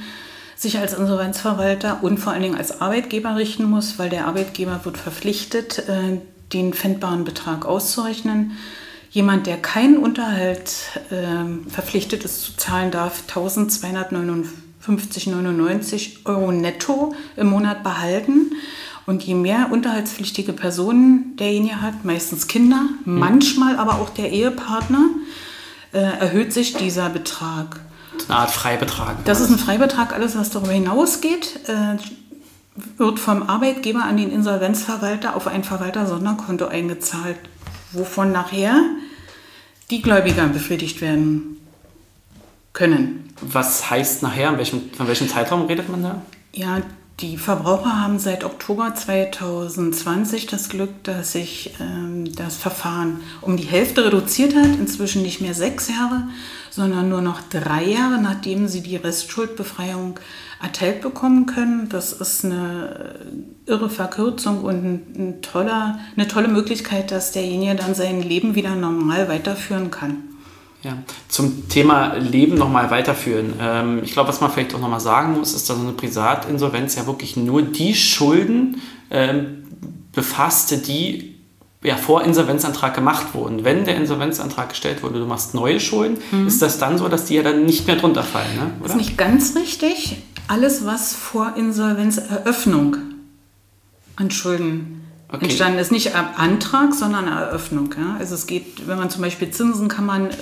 sich 0.56 0.77
als 0.77 0.94
Insolvenzverwalter 0.94 2.04
und 2.04 2.20
vor 2.20 2.34
allen 2.34 2.44
Dingen 2.44 2.56
als 2.56 2.82
Arbeitgeber 2.82 3.38
richten 3.38 3.63
muss, 3.63 3.98
weil 3.98 4.10
der 4.10 4.27
Arbeitgeber 4.27 4.82
wird 4.84 5.00
verpflichtet, 5.00 5.80
äh, 5.89 6.20
den 6.54 6.74
pfändbaren 6.74 7.24
Betrag 7.24 7.65
auszurechnen. 7.65 8.51
Jemand, 9.10 9.48
der 9.48 9.58
keinen 9.58 9.98
Unterhalt 9.98 11.01
äh, 11.10 11.70
verpflichtet 11.70 12.24
ist 12.24 12.44
zu 12.44 12.56
zahlen, 12.56 12.92
darf 12.92 13.24
1259,99 13.27 16.18
Euro 16.25 16.51
netto 16.51 17.15
im 17.36 17.48
Monat 17.48 17.82
behalten. 17.84 18.51
Und 19.05 19.24
je 19.24 19.35
mehr 19.35 19.69
unterhaltspflichtige 19.71 20.53
Personen 20.53 21.35
derjenige 21.38 21.81
hat, 21.81 22.05
meistens 22.05 22.47
Kinder, 22.47 22.81
mhm. 23.05 23.19
manchmal 23.19 23.77
aber 23.77 23.95
auch 23.95 24.09
der 24.09 24.31
Ehepartner, 24.31 25.09
äh, 25.93 26.00
erhöht 26.00 26.53
sich 26.53 26.74
dieser 26.74 27.09
Betrag. 27.09 27.79
Eine 28.27 28.38
Art 28.39 28.51
Freibetrag. 28.51 29.24
Das 29.25 29.41
ist 29.41 29.50
ein 29.50 29.59
Freibetrag. 29.59 30.13
Alles, 30.13 30.35
was 30.35 30.50
darüber 30.50 30.71
hinausgeht, 30.71 31.59
äh, 31.67 31.97
wird 32.97 33.19
vom 33.19 33.43
Arbeitgeber 33.43 34.03
an 34.03 34.17
den 34.17 34.31
Insolvenzverwalter 34.31 35.35
auf 35.35 35.47
ein 35.47 35.63
Verwalter-Sonderkonto 35.63 36.65
eingezahlt, 36.65 37.38
wovon 37.91 38.31
nachher 38.31 38.81
die 39.91 40.01
Gläubiger 40.01 40.47
befriedigt 40.47 41.01
werden 41.01 41.57
können. 42.74 43.33
Was 43.41 43.89
heißt 43.89 44.24
nachher? 44.24 44.57
Welchem, 44.57 44.91
von 44.91 45.07
welchem 45.07 45.29
Zeitraum 45.29 45.67
redet 45.67 45.89
man 45.89 46.03
da? 46.03 46.21
Ja, 46.53 46.81
die 47.22 47.38
Verbraucher 47.38 48.01
haben 48.01 48.19
seit 48.19 48.43
Oktober 48.43 48.93
2020 48.93 50.48
das 50.48 50.67
Glück, 50.67 51.01
dass 51.03 51.31
sich 51.31 51.74
ähm, 51.79 52.36
das 52.36 52.57
Verfahren 52.57 53.22
um 53.39 53.55
die 53.55 53.63
Hälfte 53.63 54.03
reduziert 54.03 54.53
hat. 54.53 54.65
Inzwischen 54.65 55.22
nicht 55.22 55.39
mehr 55.39 55.53
sechs 55.53 55.88
Jahre, 55.88 56.27
sondern 56.69 57.07
nur 57.07 57.22
noch 57.22 57.39
drei 57.50 57.86
Jahre, 57.86 58.22
nachdem 58.22 58.67
sie 58.67 58.81
die 58.81 58.98
Restschuldbefreiung 58.98 60.19
erteilt 60.62 61.00
bekommen 61.00 61.45
können. 61.45 61.88
Das 61.88 62.12
ist 62.12 62.43
eine 62.43 63.15
irre 63.65 63.89
Verkürzung 63.89 64.62
und 64.65 64.84
ein, 65.17 65.41
toller, 65.41 66.00
eine 66.17 66.27
tolle 66.27 66.50
Möglichkeit, 66.50 67.12
dass 67.12 67.31
derjenige 67.31 67.75
dann 67.75 67.95
sein 67.95 68.22
Leben 68.22 68.55
wieder 68.55 68.75
normal 68.75 69.29
weiterführen 69.29 69.89
kann. 69.89 70.35
Ja, 70.86 71.00
zum 71.30 71.68
Thema 71.68 72.13
Leben 72.13 72.60
nochmal 72.60 72.92
weiterführen. 72.92 73.54
Ähm, 73.60 74.01
ich 74.04 74.13
glaube, 74.13 74.30
was 74.30 74.39
man 74.39 74.51
vielleicht 74.51 74.75
auch 74.75 74.80
nochmal 74.80 75.00
sagen 75.00 75.34
muss, 75.34 75.56
ist, 75.56 75.68
dass 75.68 75.80
eine 75.80 75.94
Privatinsolvenz 75.94 76.94
ja 76.94 77.08
wirklich 77.08 77.36
nur 77.36 77.63
die 77.63 77.96
Schulden 77.96 78.80
ähm, 79.10 79.63
befasste, 80.12 80.77
die 80.77 81.38
ja, 81.82 81.98
vor 81.98 82.24
Insolvenzantrag 82.24 82.94
gemacht 82.94 83.34
wurden. 83.34 83.63
Wenn 83.63 83.86
der 83.86 83.96
Insolvenzantrag 83.96 84.70
gestellt 84.70 85.01
wurde, 85.01 85.18
du 85.18 85.25
machst 85.25 85.56
neue 85.56 85.80
Schulden, 85.80 86.20
mhm. 86.32 86.46
ist 86.46 86.62
das 86.62 86.77
dann 86.77 87.00
so, 87.00 87.08
dass 87.08 87.25
die 87.25 87.34
ja 87.34 87.42
dann 87.42 87.65
nicht 87.65 87.88
mehr 87.88 87.96
drunter 87.96 88.22
fallen, 88.22 88.56
ne? 88.56 88.72
Oder? 88.80 88.84
Das 88.84 88.92
ist 88.92 88.98
nicht 88.98 89.18
ganz 89.18 89.56
richtig. 89.56 90.18
Alles, 90.48 90.86
was 90.86 91.15
vor 91.15 91.54
Insolvenzeröffnung 91.58 92.98
an 94.18 94.30
Schulden 94.30 95.04
okay. 95.29 95.46
entstanden 95.46 95.79
ist. 95.79 95.91
Nicht 95.91 96.15
Antrag, 96.15 96.94
sondern 96.94 97.27
Eröffnung. 97.27 97.94
Ja? 97.98 98.17
Also 98.20 98.36
es 98.36 98.48
geht, 98.48 98.88
wenn 98.88 98.98
man 98.98 99.10
zum 99.10 99.22
Beispiel 99.22 99.50
Zinsen 99.51 99.88
kann 99.88 100.05
man 100.05 100.32
äh, 100.32 100.34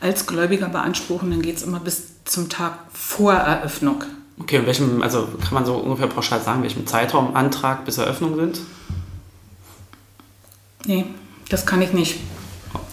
als 0.00 0.26
Gläubiger 0.26 0.68
beanspruchen, 0.68 1.30
dann 1.30 1.42
geht 1.42 1.56
es 1.56 1.62
immer 1.62 1.80
bis 1.80 2.24
zum 2.24 2.48
Tag 2.48 2.78
vor 2.92 3.34
Eröffnung. 3.34 4.04
Okay, 4.40 4.58
und 4.58 4.66
welchem, 4.66 5.02
also 5.02 5.28
kann 5.42 5.54
man 5.54 5.66
so 5.66 5.74
ungefähr 5.76 6.06
pauschal 6.06 6.40
sagen, 6.40 6.62
welchem 6.62 6.86
Zeitraum 6.86 7.34
Antrag 7.34 7.84
bis 7.84 7.98
Eröffnung 7.98 8.36
sind? 8.36 8.60
Nee, 10.86 11.06
das 11.48 11.66
kann 11.66 11.82
ich 11.82 11.92
nicht. 11.92 12.20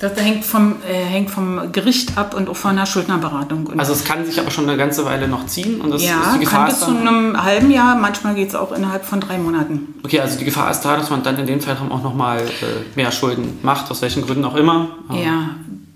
Das 0.10 0.24
hängt 0.24 0.46
vom, 0.46 0.76
äh, 0.88 0.94
hängt 0.94 1.32
vom 1.32 1.72
Gericht 1.72 2.16
ab 2.16 2.36
und 2.36 2.48
auch 2.48 2.56
von 2.56 2.76
der 2.76 2.86
Schuldnerberatung. 2.86 3.80
also 3.80 3.94
es 3.94 4.04
kann 4.04 4.24
sich 4.24 4.40
aber 4.40 4.52
schon 4.52 4.70
eine 4.70 4.78
ganze 4.78 5.04
Weile 5.04 5.28
noch 5.28 5.48
ziehen? 5.48 5.82
Und 5.82 5.90
das 5.90 6.04
ja, 6.04 6.22
ist 6.22 6.36
die 6.36 6.40
Gefahr 6.42 6.68
kann 6.68 6.70
bis 6.70 6.80
zu 6.80 6.96
einem 6.96 7.42
halben 7.42 7.72
Jahr, 7.72 7.96
manchmal 7.96 8.36
geht 8.36 8.50
es 8.50 8.56
auch 8.56 8.72
innerhalb 8.72 9.04
von 9.04 9.20
drei 9.20 9.40
Monaten. 9.40 9.96
Okay, 10.04 10.20
also 10.20 10.38
die 10.38 10.46
Gefahr 10.46 10.70
ist 10.70 10.82
da, 10.82 10.96
dass 10.98 11.10
man 11.10 11.24
dann 11.24 11.40
in 11.40 11.48
dem 11.48 11.60
Zeitraum 11.60 11.92
auch 11.92 12.04
nochmal 12.04 12.42
äh, 12.42 12.96
mehr 12.96 13.12
Schulden 13.12 13.58
macht, 13.64 13.90
aus 13.90 14.04
welchen 14.04 14.24
Gründen 14.24 14.46
auch 14.46 14.56
immer. 14.56 14.90
Aber 15.08 15.20
ja, 15.20 15.50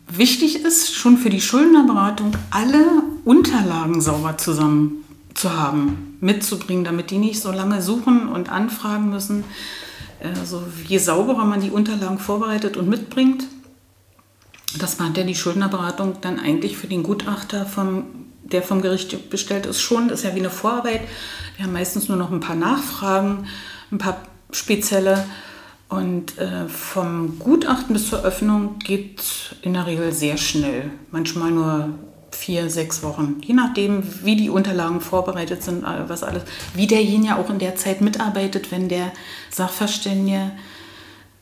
wichtig 0.08 0.66
ist 0.66 0.96
schon 0.96 1.18
für 1.18 1.30
die 1.30 1.42
Schuldnerberatung, 1.42 2.32
alle 2.50 2.84
Unterlagen 3.26 4.02
sauber 4.02 4.38
zusammen 4.38 5.04
zu 5.36 5.56
haben, 5.56 6.18
mitzubringen, 6.20 6.84
damit 6.84 7.12
die 7.12 7.20
nicht 7.20 7.40
so 7.40 7.52
lange 7.52 7.84
suchen 7.84 8.28
und 8.28 8.52
anfragen 8.52 9.12
müssen. 9.12 9.44
Also 10.24 10.64
je 10.88 10.98
sauberer 10.98 11.46
man 11.46 11.62
die 11.62 11.70
Unterlagen 11.70 12.18
vorbereitet 12.18 12.76
und 12.76 12.90
mitbringt, 12.90 13.46
das 14.78 15.00
meint 15.00 15.18
ja 15.18 15.24
die 15.24 15.36
Schuldnerberatung 15.36 16.18
dann 16.22 16.40
eigentlich 16.40 16.78
für 16.78 16.88
den 16.88 17.04
Gutachter, 17.04 17.66
vom, 17.66 18.06
der 18.44 18.62
vom 18.62 18.82
Gericht 18.82 19.30
bestellt 19.30 19.66
ist, 19.66 19.82
schon. 19.82 20.08
Das 20.08 20.20
ist 20.20 20.26
ja 20.26 20.36
wie 20.36 20.40
eine 20.40 20.50
Vorarbeit. 20.50 21.02
Wir 21.56 21.66
haben 21.66 21.74
meistens 21.74 22.08
nur 22.08 22.18
noch 22.18 22.32
ein 22.32 22.40
paar 22.40 22.56
Nachfragen, 22.56 23.48
ein 23.92 23.98
paar 23.98 24.22
spezielle. 24.52 25.26
Und 25.88 26.38
äh, 26.38 26.68
vom 26.68 27.40
Gutachten 27.40 27.94
bis 27.94 28.10
zur 28.10 28.24
Öffnung 28.24 28.78
geht 28.78 29.56
in 29.64 29.74
der 29.74 29.88
Regel 29.88 30.12
sehr 30.12 30.38
schnell. 30.38 30.92
Manchmal 31.10 31.50
nur 31.50 31.90
vier, 32.32 32.70
sechs 32.70 33.02
Wochen. 33.02 33.42
Je 33.44 33.56
nachdem, 33.56 34.04
wie 34.24 34.36
die 34.36 34.52
Unterlagen 34.52 35.02
vorbereitet 35.02 35.64
sind, 35.64 35.84
äh, 35.84 36.08
was 36.08 36.22
alles. 36.22 36.44
Wie 36.76 36.86
derjenige 36.86 37.38
auch 37.38 37.50
in 37.50 37.58
der 37.58 37.76
Zeit 37.76 38.02
mitarbeitet, 38.02 38.72
wenn 38.72 38.88
der 38.88 39.12
Sachverständige 39.50 40.52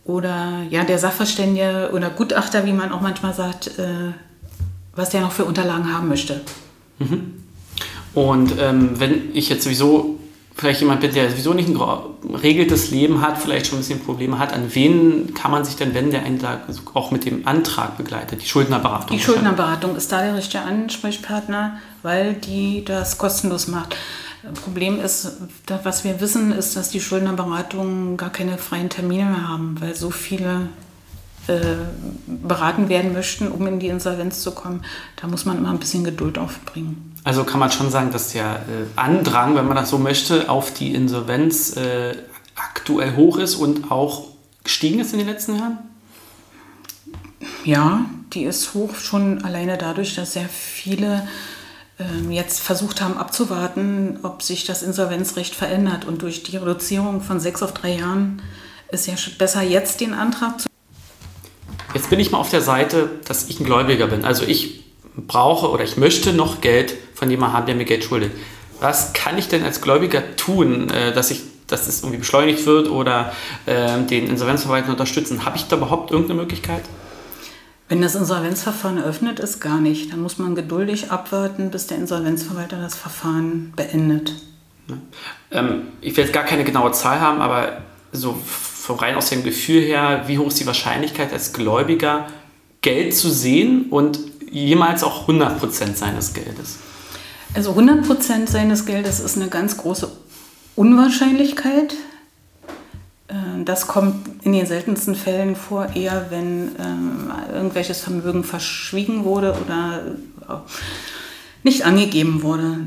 oder 0.07 0.63
ja, 0.69 0.83
der 0.85 0.97
Sachverständige 0.97 1.91
oder 1.93 2.09
Gutachter, 2.09 2.65
wie 2.65 2.73
man 2.73 2.91
auch 2.91 3.01
manchmal 3.01 3.33
sagt, 3.33 3.77
äh, 3.77 4.13
was 4.95 5.09
der 5.09 5.21
noch 5.21 5.33
für 5.33 5.45
Unterlagen 5.45 5.93
haben 5.93 6.07
möchte. 6.07 6.41
Mhm. 6.99 7.33
Und 8.13 8.53
ähm, 8.57 8.99
wenn 8.99 9.35
ich 9.35 9.49
jetzt 9.49 9.63
sowieso 9.63 10.17
vielleicht 10.55 10.79
jemand 10.79 11.01
bin, 11.01 11.13
der 11.13 11.29
sowieso 11.29 11.53
nicht 11.53 11.69
ein 11.69 11.77
geregeltes 12.23 12.89
Leben 12.89 13.21
hat, 13.21 13.37
vielleicht 13.37 13.67
schon 13.67 13.77
ein 13.77 13.81
bisschen 13.81 13.99
Probleme 13.99 14.39
hat, 14.39 14.53
an 14.53 14.73
wen 14.73 15.33
kann 15.35 15.51
man 15.51 15.63
sich 15.63 15.75
denn 15.75 15.93
wenden, 15.93 16.11
der 16.11 16.23
einen 16.23 16.39
da 16.39 16.61
auch 16.95 17.11
mit 17.11 17.25
dem 17.25 17.45
Antrag 17.45 17.97
begleitet? 17.97 18.41
Die 18.41 18.47
Schuldnerberatung? 18.47 19.15
Die 19.15 19.21
Schuldnerberatung 19.21 19.95
ist 19.95 20.11
da 20.11 20.23
der 20.23 20.35
richtige 20.35 20.63
Ansprechpartner, 20.63 21.77
weil 22.01 22.33
die 22.33 22.83
das 22.83 23.19
kostenlos 23.19 23.67
macht. 23.67 23.95
Problem 24.63 24.99
ist, 24.99 25.31
was 25.83 26.03
wir 26.03 26.21
wissen, 26.21 26.51
ist, 26.51 26.75
dass 26.75 26.89
die 26.89 27.01
Schuldnerberatung 27.01 28.17
gar 28.17 28.29
keine 28.29 28.57
freien 28.57 28.89
Termine 28.89 29.25
mehr 29.25 29.47
haben, 29.47 29.77
weil 29.79 29.95
so 29.95 30.09
viele 30.09 30.69
äh, 31.47 31.75
beraten 32.27 32.89
werden 32.89 33.13
möchten, 33.13 33.47
um 33.47 33.65
in 33.67 33.79
die 33.79 33.87
Insolvenz 33.87 34.41
zu 34.41 34.51
kommen. 34.51 34.83
Da 35.15 35.27
muss 35.27 35.45
man 35.45 35.57
immer 35.57 35.69
ein 35.69 35.79
bisschen 35.79 36.03
Geduld 36.03 36.37
aufbringen. 36.37 37.15
Also 37.23 37.43
kann 37.43 37.59
man 37.59 37.71
schon 37.71 37.89
sagen, 37.89 38.11
dass 38.11 38.33
der 38.33 38.57
äh, 38.57 38.85
Andrang, 38.95 39.55
wenn 39.55 39.65
man 39.65 39.75
das 39.75 39.89
so 39.89 39.97
möchte, 39.97 40.49
auf 40.49 40.73
die 40.73 40.93
Insolvenz 40.93 41.75
äh, 41.77 42.15
aktuell 42.55 43.15
hoch 43.15 43.37
ist 43.37 43.55
und 43.55 43.91
auch 43.91 44.27
gestiegen 44.63 44.99
ist 44.99 45.13
in 45.13 45.19
den 45.19 45.27
letzten 45.27 45.55
Jahren? 45.55 45.77
Ja, 47.63 48.05
die 48.33 48.43
ist 48.43 48.73
hoch 48.73 48.95
schon 48.95 49.43
alleine 49.43 49.77
dadurch, 49.77 50.15
dass 50.15 50.33
sehr 50.33 50.49
viele 50.49 51.27
jetzt 52.29 52.59
versucht 52.59 53.01
haben 53.01 53.17
abzuwarten, 53.17 54.19
ob 54.23 54.43
sich 54.43 54.65
das 54.65 54.83
Insolvenzrecht 54.83 55.55
verändert. 55.55 56.05
Und 56.05 56.21
durch 56.21 56.43
die 56.43 56.57
Reduzierung 56.57 57.21
von 57.21 57.39
sechs 57.39 57.63
auf 57.63 57.73
drei 57.73 57.95
Jahren 57.95 58.41
ist 58.91 59.07
ja 59.07 59.15
besser, 59.37 59.61
jetzt 59.63 59.99
den 60.01 60.13
Antrag 60.13 60.61
zu. 60.61 60.67
Jetzt 61.93 62.09
bin 62.09 62.19
ich 62.19 62.31
mal 62.31 62.37
auf 62.37 62.49
der 62.49 62.61
Seite, 62.61 63.09
dass 63.25 63.49
ich 63.49 63.59
ein 63.59 63.65
Gläubiger 63.65 64.07
bin. 64.07 64.25
Also 64.25 64.45
ich 64.45 64.83
brauche 65.15 65.69
oder 65.69 65.83
ich 65.83 65.97
möchte 65.97 66.33
noch 66.33 66.61
Geld 66.61 66.95
von 67.15 67.29
jemandem 67.29 67.57
haben, 67.57 67.65
der 67.65 67.75
mir 67.75 67.85
Geld 67.85 68.03
schuldet. 68.03 68.31
Was 68.79 69.13
kann 69.13 69.37
ich 69.37 69.47
denn 69.47 69.63
als 69.63 69.81
Gläubiger 69.81 70.35
tun, 70.35 70.89
äh, 70.89 71.13
dass 71.13 71.31
ich 71.31 71.41
dass 71.65 71.87
es 71.87 71.99
irgendwie 72.01 72.19
beschleunigt 72.19 72.65
wird 72.65 72.89
oder 72.89 73.33
äh, 73.65 74.01
den 74.03 74.29
Insolvenzverwalter 74.29 74.89
unterstützen? 74.89 75.43
Habe 75.43 75.57
ich 75.57 75.65
da 75.65 75.75
überhaupt 75.75 76.11
irgendeine 76.11 76.39
Möglichkeit? 76.39 76.83
Wenn 77.89 78.01
das 78.01 78.15
Insolvenzverfahren 78.15 78.97
eröffnet 78.97 79.39
ist, 79.39 79.61
gar 79.61 79.79
nicht. 79.79 80.11
Dann 80.11 80.21
muss 80.21 80.37
man 80.37 80.55
geduldig 80.55 81.11
abwarten, 81.11 81.71
bis 81.71 81.87
der 81.87 81.97
Insolvenzverwalter 81.97 82.81
das 82.81 82.95
Verfahren 82.95 83.71
beendet. 83.75 84.33
Ähm, 85.51 85.83
ich 86.01 86.15
will 86.17 86.25
jetzt 86.25 86.33
gar 86.33 86.43
keine 86.43 86.63
genaue 86.63 86.91
Zahl 86.91 87.19
haben, 87.21 87.39
aber 87.39 87.81
so 88.11 88.37
rein 88.89 89.15
aus 89.15 89.29
dem 89.29 89.43
Gefühl 89.43 89.81
her, 89.81 90.23
wie 90.27 90.37
hoch 90.37 90.47
ist 90.47 90.59
die 90.59 90.65
Wahrscheinlichkeit 90.65 91.31
als 91.33 91.53
Gläubiger 91.53 92.27
Geld 92.81 93.15
zu 93.15 93.29
sehen 93.29 93.87
und 93.89 94.19
jemals 94.49 95.03
auch 95.03 95.27
100% 95.27 95.95
seines 95.95 96.33
Geldes? 96.33 96.77
Also 97.53 97.71
100% 97.71 98.49
seines 98.49 98.85
Geldes 98.85 99.19
ist 99.19 99.37
eine 99.37 99.47
ganz 99.47 99.77
große 99.77 100.09
Unwahrscheinlichkeit. 100.75 101.95
Das 103.67 103.85
kommt 103.85 104.45
in 104.45 104.53
den 104.53 104.65
seltensten 104.65 105.13
Fällen 105.13 105.57
vor, 105.57 105.89
eher 105.93 106.27
wenn 106.29 106.73
äh, 106.77 107.53
irgendwelches 107.53 107.99
Vermögen 107.99 108.45
verschwiegen 108.45 109.25
wurde 109.25 109.57
oder 109.61 110.03
nicht 111.63 111.85
angegeben 111.85 112.43
wurde. 112.43 112.79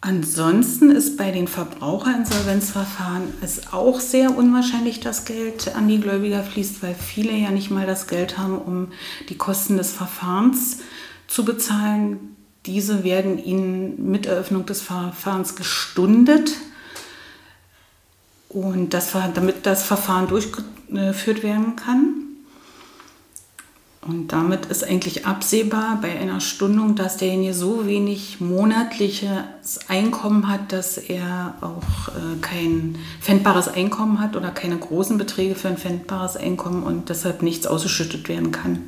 Ansonsten 0.00 0.90
ist 0.90 1.16
bei 1.16 1.30
den 1.30 1.46
Verbraucherinsolvenzverfahren 1.46 3.32
es 3.42 3.72
auch 3.72 4.00
sehr 4.00 4.36
unwahrscheinlich, 4.36 4.98
dass 4.98 5.24
Geld 5.24 5.76
an 5.76 5.86
die 5.86 6.00
Gläubiger 6.00 6.42
fließt, 6.42 6.82
weil 6.82 6.96
viele 6.96 7.32
ja 7.36 7.52
nicht 7.52 7.70
mal 7.70 7.86
das 7.86 8.08
Geld 8.08 8.38
haben, 8.38 8.58
um 8.58 8.88
die 9.28 9.36
Kosten 9.36 9.76
des 9.76 9.92
Verfahrens 9.92 10.78
zu 11.28 11.44
bezahlen. 11.44 12.34
Diese 12.66 13.04
werden 13.04 13.38
ihnen 13.38 14.10
mit 14.10 14.26
Eröffnung 14.26 14.66
des 14.66 14.82
Verfahrens 14.82 15.54
gestundet. 15.54 16.50
Und 18.52 18.90
das, 18.90 19.12
damit 19.34 19.66
das 19.66 19.82
Verfahren 19.82 20.28
durchgeführt 20.28 21.42
werden 21.42 21.76
kann. 21.76 22.22
Und 24.04 24.32
damit 24.32 24.66
ist 24.66 24.82
eigentlich 24.82 25.26
absehbar 25.26 26.00
bei 26.02 26.18
einer 26.18 26.40
Stundung, 26.40 26.96
dass 26.96 27.18
derjenige 27.18 27.54
so 27.54 27.86
wenig 27.86 28.40
monatliches 28.40 29.28
Einkommen 29.86 30.48
hat, 30.48 30.72
dass 30.72 30.98
er 30.98 31.54
auch 31.60 32.08
äh, 32.08 32.40
kein 32.40 32.96
pfändbares 33.20 33.68
Einkommen 33.68 34.18
hat 34.18 34.34
oder 34.34 34.50
keine 34.50 34.76
großen 34.76 35.18
Beträge 35.18 35.54
für 35.54 35.68
ein 35.68 35.78
pfändbares 35.78 36.36
Einkommen 36.36 36.82
und 36.82 37.10
deshalb 37.10 37.42
nichts 37.42 37.68
ausgeschüttet 37.68 38.28
werden 38.28 38.50
kann. 38.50 38.82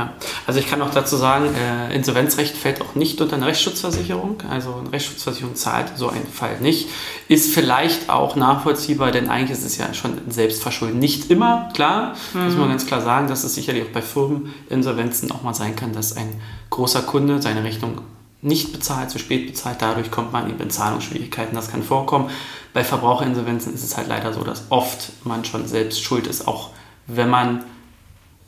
Ja, 0.00 0.14
also 0.46 0.58
ich 0.60 0.66
kann 0.66 0.80
auch 0.80 0.92
dazu 0.92 1.16
sagen, 1.16 1.54
äh, 1.54 1.94
Insolvenzrecht 1.94 2.56
fällt 2.56 2.80
auch 2.80 2.94
nicht 2.94 3.20
unter 3.20 3.36
eine 3.36 3.46
Rechtsschutzversicherung. 3.46 4.42
Also 4.48 4.74
eine 4.74 4.90
Rechtsschutzversicherung 4.92 5.56
zahlt 5.56 5.92
so 5.96 6.08
einen 6.08 6.26
Fall 6.26 6.58
nicht. 6.60 6.88
Ist 7.28 7.52
vielleicht 7.52 8.08
auch 8.08 8.34
nachvollziehbar, 8.34 9.10
denn 9.10 9.28
eigentlich 9.28 9.58
ist 9.58 9.64
es 9.64 9.76
ja 9.76 9.92
schon 9.92 10.18
Selbstverschulden. 10.28 10.98
Nicht 10.98 11.30
immer, 11.30 11.68
klar, 11.74 12.14
mhm. 12.32 12.44
muss 12.44 12.56
man 12.56 12.70
ganz 12.70 12.86
klar 12.86 13.02
sagen, 13.02 13.28
dass 13.28 13.44
es 13.44 13.54
sicherlich 13.54 13.82
auch 13.82 13.92
bei 13.92 14.00
Firmeninsolvenzen 14.00 15.30
auch 15.32 15.42
mal 15.42 15.54
sein 15.54 15.76
kann, 15.76 15.92
dass 15.92 16.16
ein 16.16 16.40
großer 16.70 17.02
Kunde 17.02 17.42
seine 17.42 17.62
Rechnung 17.62 18.00
nicht 18.40 18.72
bezahlt, 18.72 19.10
zu 19.10 19.18
spät 19.18 19.48
bezahlt. 19.48 19.82
Dadurch 19.82 20.10
kommt 20.10 20.32
man 20.32 20.48
in 20.48 20.70
Zahlungsschwierigkeiten. 20.70 21.54
Das 21.54 21.70
kann 21.70 21.82
vorkommen. 21.82 22.30
Bei 22.72 22.84
Verbraucherinsolvenzen 22.84 23.74
ist 23.74 23.84
es 23.84 23.98
halt 23.98 24.08
leider 24.08 24.32
so, 24.32 24.44
dass 24.44 24.64
oft 24.70 25.12
man 25.24 25.44
schon 25.44 25.66
selbst 25.66 26.02
schuld 26.02 26.26
ist, 26.26 26.48
auch 26.48 26.70
wenn 27.06 27.28
man 27.28 27.64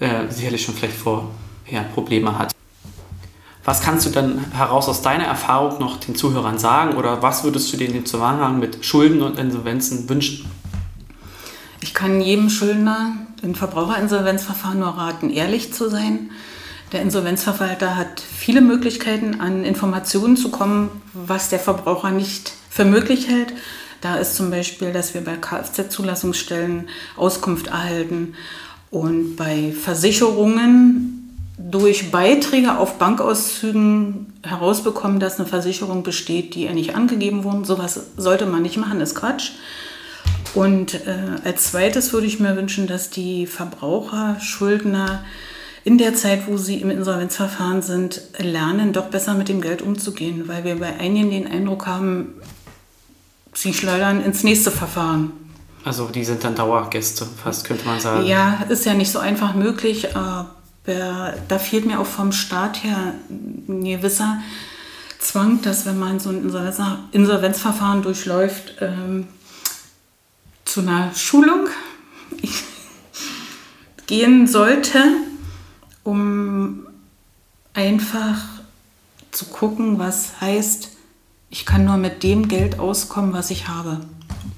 äh, 0.02 0.28
sicherlich 0.30 0.64
schon 0.64 0.74
vielleicht 0.74 0.96
vorher 0.96 1.84
Probleme 1.94 2.36
hat. 2.38 2.52
Was 3.64 3.80
kannst 3.80 4.06
du 4.06 4.10
dann 4.10 4.52
heraus 4.52 4.88
aus 4.88 5.02
deiner 5.02 5.24
Erfahrung 5.24 5.78
noch 5.78 6.00
den 6.00 6.16
Zuhörern 6.16 6.58
sagen 6.58 6.96
oder 6.96 7.22
was 7.22 7.44
würdest 7.44 7.72
du 7.72 7.76
denen 7.76 7.94
im 7.94 8.06
Zusammenhang 8.06 8.58
mit 8.58 8.84
Schulden 8.84 9.22
und 9.22 9.38
Insolvenzen 9.38 10.08
wünschen? 10.08 10.50
Ich 11.80 11.94
kann 11.94 12.20
jedem 12.20 12.50
Schuldner 12.50 13.12
im 13.42 13.54
Verbraucherinsolvenzverfahren 13.54 14.80
nur 14.80 14.88
raten, 14.88 15.30
ehrlich 15.30 15.72
zu 15.72 15.88
sein. 15.88 16.30
Der 16.90 17.02
Insolvenzverwalter 17.02 17.96
hat 17.96 18.20
viele 18.20 18.60
Möglichkeiten, 18.60 19.40
an 19.40 19.64
Informationen 19.64 20.36
zu 20.36 20.50
kommen, 20.50 20.90
was 21.12 21.48
der 21.48 21.60
Verbraucher 21.60 22.10
nicht 22.10 22.52
für 22.68 22.84
möglich 22.84 23.28
hält. 23.28 23.52
Da 24.00 24.16
ist 24.16 24.34
zum 24.34 24.50
Beispiel, 24.50 24.92
dass 24.92 25.14
wir 25.14 25.22
bei 25.22 25.36
Kfz-Zulassungsstellen 25.36 26.88
Auskunft 27.16 27.68
erhalten 27.68 28.34
und 28.92 29.36
bei 29.36 29.72
Versicherungen 29.72 31.48
durch 31.58 32.10
Beiträge 32.10 32.76
auf 32.76 32.98
Bankauszügen 32.98 34.26
herausbekommen, 34.42 35.18
dass 35.18 35.38
eine 35.38 35.48
Versicherung 35.48 36.02
besteht, 36.02 36.54
die 36.54 36.64
ja 36.64 36.72
nicht 36.72 36.94
angegeben 36.94 37.42
wurde. 37.42 37.64
Sowas 37.64 38.00
sollte 38.16 38.46
man 38.46 38.62
nicht 38.62 38.76
machen, 38.76 39.00
ist 39.00 39.14
Quatsch. 39.14 39.52
Und 40.54 41.06
äh, 41.06 41.16
als 41.44 41.70
zweites 41.70 42.12
würde 42.12 42.26
ich 42.26 42.38
mir 42.38 42.54
wünschen, 42.54 42.86
dass 42.86 43.08
die 43.08 43.46
Verbraucher, 43.46 44.36
Schuldner 44.40 45.24
in 45.84 45.96
der 45.96 46.14
Zeit, 46.14 46.46
wo 46.46 46.58
sie 46.58 46.76
im 46.76 46.90
Insolvenzverfahren 46.90 47.80
sind, 47.80 48.20
lernen, 48.38 48.92
doch 48.92 49.06
besser 49.06 49.34
mit 49.34 49.48
dem 49.48 49.62
Geld 49.62 49.80
umzugehen, 49.80 50.48
weil 50.48 50.64
wir 50.64 50.78
bei 50.78 50.98
einigen 50.98 51.30
den 51.30 51.46
Eindruck 51.46 51.86
haben, 51.86 52.34
sie 53.54 53.72
schleudern 53.72 54.22
ins 54.22 54.44
nächste 54.44 54.70
Verfahren. 54.70 55.32
Also 55.84 56.08
die 56.08 56.24
sind 56.24 56.44
dann 56.44 56.54
Dauergäste, 56.54 57.26
fast 57.42 57.64
könnte 57.64 57.84
man 57.86 57.98
sagen. 57.98 58.26
Ja, 58.26 58.62
ist 58.68 58.86
ja 58.86 58.94
nicht 58.94 59.10
so 59.10 59.18
einfach 59.18 59.54
möglich, 59.54 60.16
aber 60.16 60.50
da 60.84 61.58
fehlt 61.58 61.86
mir 61.86 62.00
auch 62.00 62.06
vom 62.06 62.32
Staat 62.32 62.84
her 62.84 63.14
ein 63.30 63.84
gewisser 63.84 64.40
Zwang, 65.18 65.62
dass 65.62 65.86
wenn 65.86 65.98
man 65.98 66.18
so 66.18 66.30
ein 66.30 66.44
Insolvenzverfahren 67.12 68.02
durchläuft, 68.02 68.74
ähm, 68.80 69.28
zu 70.64 70.80
einer 70.80 71.14
Schulung 71.14 71.68
gehen 74.06 74.46
sollte, 74.46 74.98
um 76.02 76.86
einfach 77.74 78.38
zu 79.30 79.46
gucken, 79.46 79.98
was 79.98 80.40
heißt, 80.40 80.90
ich 81.50 81.66
kann 81.66 81.84
nur 81.84 81.96
mit 81.96 82.22
dem 82.22 82.48
Geld 82.48 82.78
auskommen, 82.78 83.32
was 83.32 83.50
ich 83.50 83.68
habe. 83.68 84.00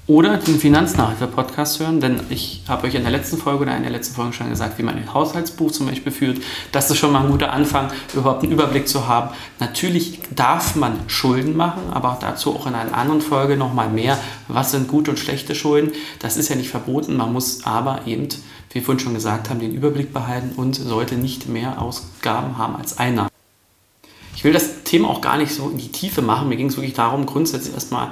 Oder 0.07 0.37
den 0.37 0.59
Finanznachhilfe-Podcast 0.59 1.79
hören, 1.79 1.99
denn 1.99 2.19
ich 2.29 2.61
habe 2.67 2.85
euch 2.85 2.93
in 2.93 3.01
der 3.01 3.11
letzten 3.11 3.39
Folge 3.39 3.63
oder 3.63 3.75
in 3.75 3.81
der 3.81 3.91
letzten 3.91 4.13
Folge 4.13 4.33
schon 4.33 4.51
gesagt, 4.51 4.77
wie 4.77 4.83
man 4.83 4.97
ein 4.97 5.11
Haushaltsbuch 5.11 5.71
zum 5.71 5.87
Beispiel 5.87 6.11
führt. 6.11 6.37
Das 6.71 6.91
ist 6.91 6.97
schon 6.97 7.11
mal 7.11 7.23
ein 7.23 7.31
guter 7.31 7.51
Anfang, 7.51 7.91
überhaupt 8.13 8.43
einen 8.43 8.51
Überblick 8.51 8.87
zu 8.87 9.07
haben. 9.07 9.31
Natürlich 9.59 10.19
darf 10.35 10.75
man 10.75 10.99
Schulden 11.07 11.57
machen, 11.57 11.81
aber 11.91 12.19
dazu 12.21 12.55
auch 12.55 12.67
in 12.67 12.75
einer 12.75 12.95
anderen 12.95 13.19
Folge 13.19 13.57
nochmal 13.57 13.89
mehr. 13.89 14.19
Was 14.47 14.69
sind 14.69 14.87
gute 14.87 15.09
und 15.09 15.17
schlechte 15.17 15.55
Schulden? 15.55 15.91
Das 16.19 16.37
ist 16.37 16.49
ja 16.49 16.55
nicht 16.55 16.69
verboten. 16.69 17.17
Man 17.17 17.33
muss 17.33 17.65
aber 17.65 18.01
eben, 18.05 18.27
wie 18.69 18.75
wir 18.75 18.83
vorhin 18.83 18.99
schon 18.99 19.15
gesagt 19.15 19.49
haben, 19.49 19.59
den 19.59 19.73
Überblick 19.73 20.13
behalten 20.13 20.51
und 20.55 20.75
sollte 20.75 21.15
nicht 21.15 21.49
mehr 21.49 21.81
Ausgaben 21.81 22.59
haben 22.59 22.75
als 22.75 22.99
Einnahmen. 22.99 23.31
Ich 24.35 24.43
will 24.43 24.53
das 24.53 24.83
Thema 24.83 25.09
auch 25.09 25.21
gar 25.21 25.37
nicht 25.37 25.51
so 25.51 25.67
in 25.69 25.79
die 25.79 25.91
Tiefe 25.91 26.21
machen. 26.21 26.47
Mir 26.47 26.57
ging 26.57 26.67
es 26.67 26.77
wirklich 26.77 26.93
darum, 26.93 27.25
grundsätzlich 27.25 27.73
erstmal 27.73 28.11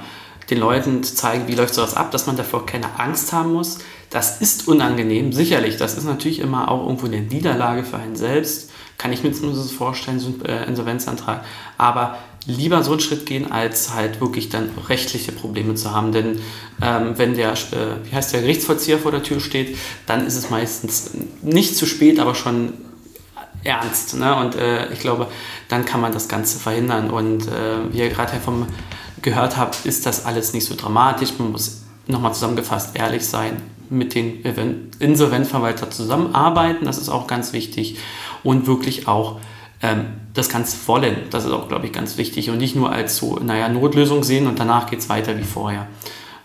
den 0.50 0.58
Leuten 0.58 1.02
zu 1.02 1.14
zeigen, 1.14 1.48
wie 1.48 1.54
läuft 1.54 1.74
sowas 1.74 1.94
ab, 1.94 2.10
dass 2.10 2.26
man 2.26 2.36
davor 2.36 2.66
keine 2.66 2.98
Angst 2.98 3.32
haben 3.32 3.52
muss. 3.52 3.78
Das 4.10 4.40
ist 4.40 4.68
unangenehm, 4.68 5.32
sicherlich. 5.32 5.76
Das 5.76 5.96
ist 5.96 6.04
natürlich 6.04 6.38
immer 6.38 6.70
auch 6.70 6.84
irgendwo 6.84 7.06
eine 7.06 7.20
Niederlage 7.20 7.84
für 7.84 7.96
einen 7.96 8.16
selbst. 8.16 8.70
Kann 8.96 9.12
ich 9.12 9.24
mir 9.24 9.32
zumindest 9.32 9.72
vorstellen, 9.72 10.20
so 10.20 10.28
ein 10.28 10.44
äh, 10.44 10.66
Insolvenzantrag. 10.66 11.44
Aber 11.78 12.18
lieber 12.46 12.82
so 12.84 12.92
einen 12.92 13.00
Schritt 13.00 13.26
gehen, 13.26 13.50
als 13.50 13.94
halt 13.94 14.20
wirklich 14.20 14.50
dann 14.50 14.70
rechtliche 14.88 15.32
Probleme 15.32 15.74
zu 15.74 15.92
haben. 15.92 16.12
Denn 16.12 16.40
ähm, 16.82 17.14
wenn 17.16 17.34
der, 17.34 17.52
äh, 17.52 18.04
wie 18.04 18.14
heißt 18.14 18.32
der 18.32 18.42
Gerichtsvollzieher 18.42 18.98
vor 18.98 19.10
der 19.10 19.22
Tür 19.22 19.40
steht, 19.40 19.76
dann 20.06 20.26
ist 20.26 20.36
es 20.36 20.50
meistens 20.50 21.10
nicht 21.42 21.76
zu 21.76 21.86
spät, 21.86 22.20
aber 22.20 22.34
schon 22.34 22.74
ernst. 23.64 24.14
Ne? 24.16 24.34
Und 24.36 24.54
äh, 24.56 24.92
ich 24.92 25.00
glaube, 25.00 25.26
dann 25.68 25.84
kann 25.84 26.00
man 26.00 26.12
das 26.12 26.28
Ganze 26.28 26.58
verhindern. 26.58 27.10
Und 27.10 27.48
äh, 27.48 27.92
wie 27.92 28.08
gerade 28.08 28.38
vom 28.44 28.66
gehört 29.24 29.56
habe, 29.56 29.72
ist 29.82 30.06
das 30.06 30.24
alles 30.24 30.52
nicht 30.52 30.66
so 30.66 30.76
dramatisch. 30.76 31.32
Man 31.38 31.50
muss 31.50 31.82
nochmal 32.06 32.32
zusammengefasst 32.34 32.94
ehrlich 32.94 33.26
sein, 33.26 33.60
mit 33.90 34.14
den 34.14 34.42
Insolvenzverwaltern 34.98 35.90
zusammenarbeiten, 35.90 36.84
das 36.84 36.98
ist 36.98 37.08
auch 37.08 37.26
ganz 37.26 37.52
wichtig. 37.52 37.98
Und 38.42 38.66
wirklich 38.66 39.08
auch 39.08 39.40
ähm, 39.82 40.06
das 40.34 40.48
Ganze 40.48 40.76
wollen, 40.86 41.16
das 41.30 41.44
ist 41.44 41.52
auch, 41.52 41.68
glaube 41.68 41.86
ich, 41.86 41.92
ganz 41.92 42.16
wichtig. 42.16 42.50
Und 42.50 42.58
nicht 42.58 42.76
nur 42.76 42.92
als 42.92 43.16
so, 43.16 43.38
naja, 43.42 43.68
Notlösung 43.68 44.22
sehen 44.22 44.46
und 44.46 44.58
danach 44.58 44.88
geht 44.88 45.00
es 45.00 45.08
weiter 45.08 45.36
wie 45.38 45.44
vorher. 45.44 45.86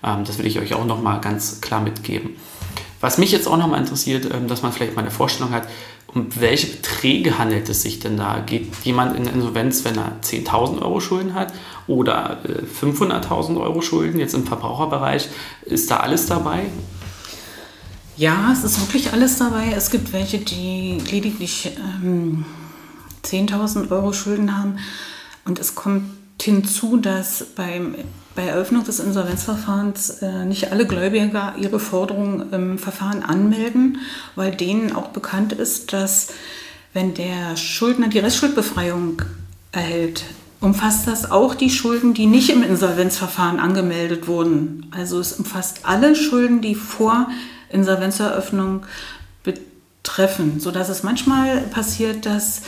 Ähm, 0.04 0.24
das 0.26 0.38
will 0.38 0.48
ich 0.48 0.60
euch 0.60 0.74
auch 0.74 0.86
nochmal 0.86 1.22
ganz 1.22 1.62
klar 1.62 1.82
mitgeben. 1.82 2.32
Was 3.02 3.18
mich 3.18 3.32
jetzt 3.32 3.48
auch 3.48 3.58
nochmal 3.58 3.80
interessiert, 3.80 4.30
ähm, 4.34 4.48
dass 4.48 4.62
man 4.62 4.72
vielleicht 4.72 4.96
mal 4.96 5.02
eine 5.02 5.12
Vorstellung 5.12 5.52
hat, 5.52 5.68
um 6.08 6.28
welche 6.40 6.68
Beträge 6.68 7.38
handelt 7.38 7.70
es 7.70 7.84
sich 7.84 8.00
denn 8.00 8.18
da? 8.18 8.40
Geht 8.40 8.68
jemand 8.84 9.16
in 9.16 9.28
Insolvenz, 9.28 9.86
wenn 9.86 9.98
er 9.98 10.20
10.000 10.24 10.82
Euro 10.82 11.00
Schulden 11.00 11.34
hat 11.36 11.54
oder 11.88 12.40
500.000 12.82 13.56
äh, 13.56 13.60
Euro 13.60 13.82
Schulden, 13.82 14.20
jetzt 14.20 14.34
im 14.34 14.46
Verbraucherbereich? 14.46 15.30
Ist 15.64 15.92
da 15.92 15.98
alles 15.98 16.26
dabei? 16.26 16.66
Ja, 18.18 18.52
es 18.52 18.64
ist 18.64 18.82
wirklich 18.82 19.14
alles 19.14 19.38
dabei. 19.38 19.72
Es 19.74 19.92
gibt 19.92 20.12
welche, 20.12 20.40
die 20.40 21.00
lediglich 21.10 21.72
ähm, 22.04 22.44
10.000 23.24 23.92
Euro 23.92 24.12
Schulden 24.12 24.58
haben. 24.58 24.78
Und 25.46 25.60
es 25.60 25.76
kommt 25.76 26.12
hinzu, 26.42 26.98
dass 26.98 27.46
beim 27.56 27.96
bei 28.40 28.46
Eröffnung 28.46 28.86
des 28.86 29.02
Insolvenzverfahrens 29.02 30.22
äh, 30.22 30.46
nicht 30.46 30.72
alle 30.72 30.88
Gläubiger 30.88 31.56
ihre 31.58 31.78
Forderungen 31.78 32.54
im 32.54 32.78
Verfahren 32.78 33.22
anmelden, 33.22 33.98
weil 34.36 34.56
denen 34.56 34.96
auch 34.96 35.08
bekannt 35.08 35.52
ist, 35.52 35.92
dass 35.92 36.30
wenn 36.94 37.14
der 37.14 37.58
Schuldner 37.58 38.08
die 38.08 38.20
Restschuldbefreiung 38.20 39.24
erhält, 39.74 40.24
umfasst 40.62 41.06
das 41.06 41.30
auch 41.30 41.54
die 41.54 41.70
Schulden, 41.70 42.14
die 42.14 42.28
nicht 42.28 42.50
im 42.50 42.64
Insolvenzverfahren 42.64 43.60
angemeldet 43.60 44.30
wurden. 44.30 44.90
Also 44.92 45.20
es 45.20 45.34
umfasst 45.34 45.82
alle 45.84 46.16
Schulden, 46.16 46.62
die 46.62 46.76
vor 46.76 47.28
Insolvenzeröffnung 47.70 48.86
betreffen, 49.44 50.62
sodass 50.62 50.88
es 50.88 51.04
manchmal 51.04 51.58
passiert, 51.64 52.26
dass 52.26 52.62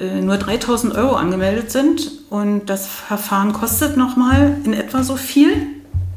nur 0.00 0.38
3000 0.38 0.94
Euro 0.94 1.14
angemeldet 1.16 1.70
sind 1.70 2.10
und 2.30 2.66
das 2.66 2.86
Verfahren 2.86 3.52
kostet 3.52 3.96
nochmal 3.96 4.56
in 4.64 4.72
etwa 4.72 5.02
so 5.02 5.16
viel 5.16 5.66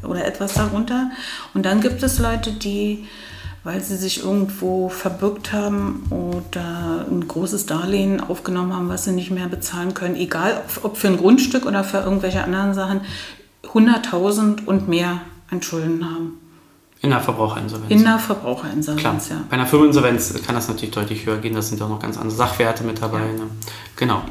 oder 0.04 0.26
etwas 0.26 0.54
darunter. 0.54 1.12
Und 1.54 1.66
dann 1.66 1.82
gibt 1.82 2.02
es 2.04 2.20
Leute, 2.20 2.52
die, 2.52 3.08
weil 3.64 3.82
sie 3.82 3.98
sich 3.98 4.24
irgendwo 4.24 4.90
verbürgt 4.90 5.52
haben 5.52 6.08
oder 6.10 7.06
ein 7.10 7.28
großes 7.28 7.66
Darlehen 7.66 8.22
aufgenommen 8.22 8.74
haben, 8.74 8.90
was 8.90 9.06
sie 9.06 9.12
nicht 9.12 9.32
mehr 9.32 9.48
bezahlen 9.48 9.94
können, 9.94 10.16
egal 10.16 10.62
ob 10.84 10.98
für 10.98 11.08
ein 11.08 11.18
Grundstück 11.18 11.66
oder 11.66 11.84
für 11.84 12.00
irgendwelche 12.00 12.44
anderen 12.44 12.74
Sachen, 12.74 13.02
100.000 13.64 14.66
und 14.66 14.88
mehr 14.88 15.22
an 15.50 15.62
Schulden 15.62 16.06
haben. 16.06 16.43
In 17.04 17.10
der 17.10 17.20
Verbraucherinsolvenz. 17.20 17.92
In 17.92 18.04
der 18.04 18.18
Verbraucherinsolvenz, 18.18 19.28
Klar. 19.28 19.40
ja. 19.40 19.46
Bei 19.50 19.58
einer 19.58 19.66
Firmeninsolvenz 19.66 20.42
kann 20.46 20.56
das 20.56 20.70
natürlich 20.70 20.96
deutlich 20.96 21.26
höher 21.26 21.38
gehen. 21.38 21.54
Da 21.54 21.62
sind 21.62 21.82
auch 21.82 21.90
noch 21.90 22.00
ganz 22.00 22.18
andere 22.18 22.36
Sachwerte 22.36 22.86
mit 22.86 23.02
dabei. 23.02 23.20
Ne? 23.20 23.48
Genau. 23.98 24.22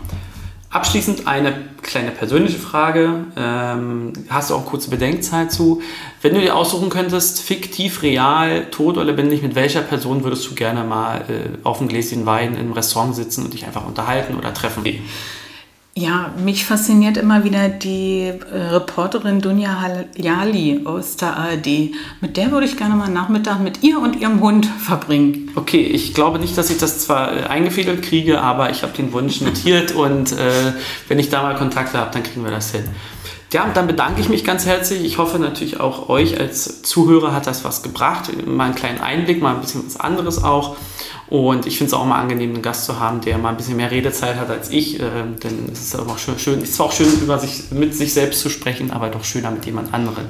Abschließend 0.71 1.27
eine 1.27 1.53
kleine 1.83 2.13
persönliche 2.13 2.59
Frage. 2.59 3.27
Ähm, 3.37 4.15
hast 4.31 4.49
du 4.49 4.55
auch 4.55 4.65
kurze 4.65 4.89
Bedenkzeit 4.89 5.53
zu? 5.53 5.83
Wenn 6.23 6.33
du 6.33 6.41
dir 6.41 6.57
aussuchen 6.57 6.89
könntest, 6.89 7.43
fiktiv, 7.43 8.01
real, 8.01 8.65
tot 8.71 8.97
oder 8.97 9.05
lebendig, 9.05 9.43
mit 9.43 9.55
welcher 9.55 9.83
Person 9.83 10.25
würdest 10.25 10.51
du 10.51 10.55
gerne 10.55 10.83
mal 10.83 11.27
äh, 11.29 11.59
auf 11.65 11.81
einem 11.81 11.91
Gläschen 11.91 12.25
Wein 12.25 12.55
im 12.55 12.73
Restaurant 12.73 13.15
sitzen 13.15 13.45
und 13.45 13.53
dich 13.53 13.67
einfach 13.67 13.87
unterhalten 13.87 14.35
oder 14.35 14.55
treffen? 14.55 14.83
Ja, 15.95 16.33
mich 16.43 16.65
fasziniert 16.65 17.19
immer 17.19 17.45
wieder 17.45 17.69
die 17.69 18.33
äh, 18.51 18.57
Reporterin 18.57 19.43
Dunja 19.43 19.83
Haljali 19.83 20.81
aus 20.87 21.19
der 21.19 21.37
ARD. 21.37 21.91
Mit 22.23 22.39
der 22.39 22.51
würde 22.51 22.67
ich 22.67 22.79
gerne 22.79 22.95
mal 22.95 23.11
Nachmittag 23.11 23.61
mit 23.61 23.83
ihr 23.83 23.99
und 23.99 24.19
ihrem 24.19 24.41
Hund 24.41 24.65
verbringen. 24.65 25.51
Okay, 25.55 25.83
ich 25.83 26.15
glaube 26.15 26.39
nicht, 26.39 26.57
dass 26.57 26.71
ich 26.71 26.79
das 26.79 27.01
zwar 27.01 27.37
äh, 27.37 27.43
eingefädelt 27.43 28.01
kriege, 28.01 28.41
aber 28.41 28.71
ich 28.71 28.83
habe 28.83 28.97
den 28.97 29.13
Wunsch 29.13 29.43
notiert 29.43 29.93
und 29.93 30.33
äh, 30.33 30.73
wenn 31.09 31.19
ich 31.19 31.29
da 31.29 31.43
mal 31.43 31.57
Kontakte 31.57 31.99
habe, 31.99 32.11
dann 32.11 32.23
kriegen 32.23 32.43
wir 32.43 32.51
das 32.51 32.71
hin. 32.71 32.85
Ja, 33.53 33.69
dann 33.75 33.87
bedanke 33.87 34.23
ich 34.23 34.31
mich 34.31 34.45
ganz 34.45 34.65
herzlich. 34.65 35.05
Ich 35.05 35.19
hoffe 35.19 35.39
natürlich 35.39 35.79
auch 35.79 36.09
euch 36.09 36.41
als 36.41 36.81
Zuhörer 36.81 37.35
hat 37.35 37.47
das 37.47 37.65
was 37.65 37.83
gebracht. 37.83 38.31
Mal 38.47 38.65
einen 38.65 38.75
kleinen 38.75 39.01
Einblick, 39.01 39.43
mal 39.43 39.55
ein 39.55 39.61
bisschen 39.61 39.85
was 39.85 40.01
anderes 40.01 40.43
auch. 40.43 40.77
Und 41.33 41.65
ich 41.65 41.79
finde 41.79 41.89
es 41.89 41.95
auch 41.95 42.05
mal 42.05 42.21
angenehm, 42.21 42.53
einen 42.53 42.61
Gast 42.61 42.85
zu 42.85 43.01
haben, 43.01 43.23
der 43.23 43.39
mal 43.39 43.49
ein 43.49 43.57
bisschen 43.57 43.79
mehr 43.79 43.91
Redezeit 43.91 44.37
hat 44.37 44.51
als 44.51 44.69
ich. 44.69 45.01
Äh, 45.01 45.07
denn 45.43 45.71
es 45.73 45.81
ist 45.81 45.99
auch 45.99 46.19
schön, 46.19 46.39
schön, 46.39 46.61
ist 46.61 46.75
zwar 46.75 46.89
auch 46.89 46.93
schön, 46.93 47.11
über 47.23 47.39
sich, 47.39 47.71
mit 47.71 47.95
sich 47.95 48.13
selbst 48.13 48.41
zu 48.41 48.51
sprechen, 48.51 48.91
aber 48.91 49.09
doch 49.09 49.25
schöner 49.25 49.51
mit 49.51 49.65
jemand 49.65 49.95
anderem. 49.95 50.27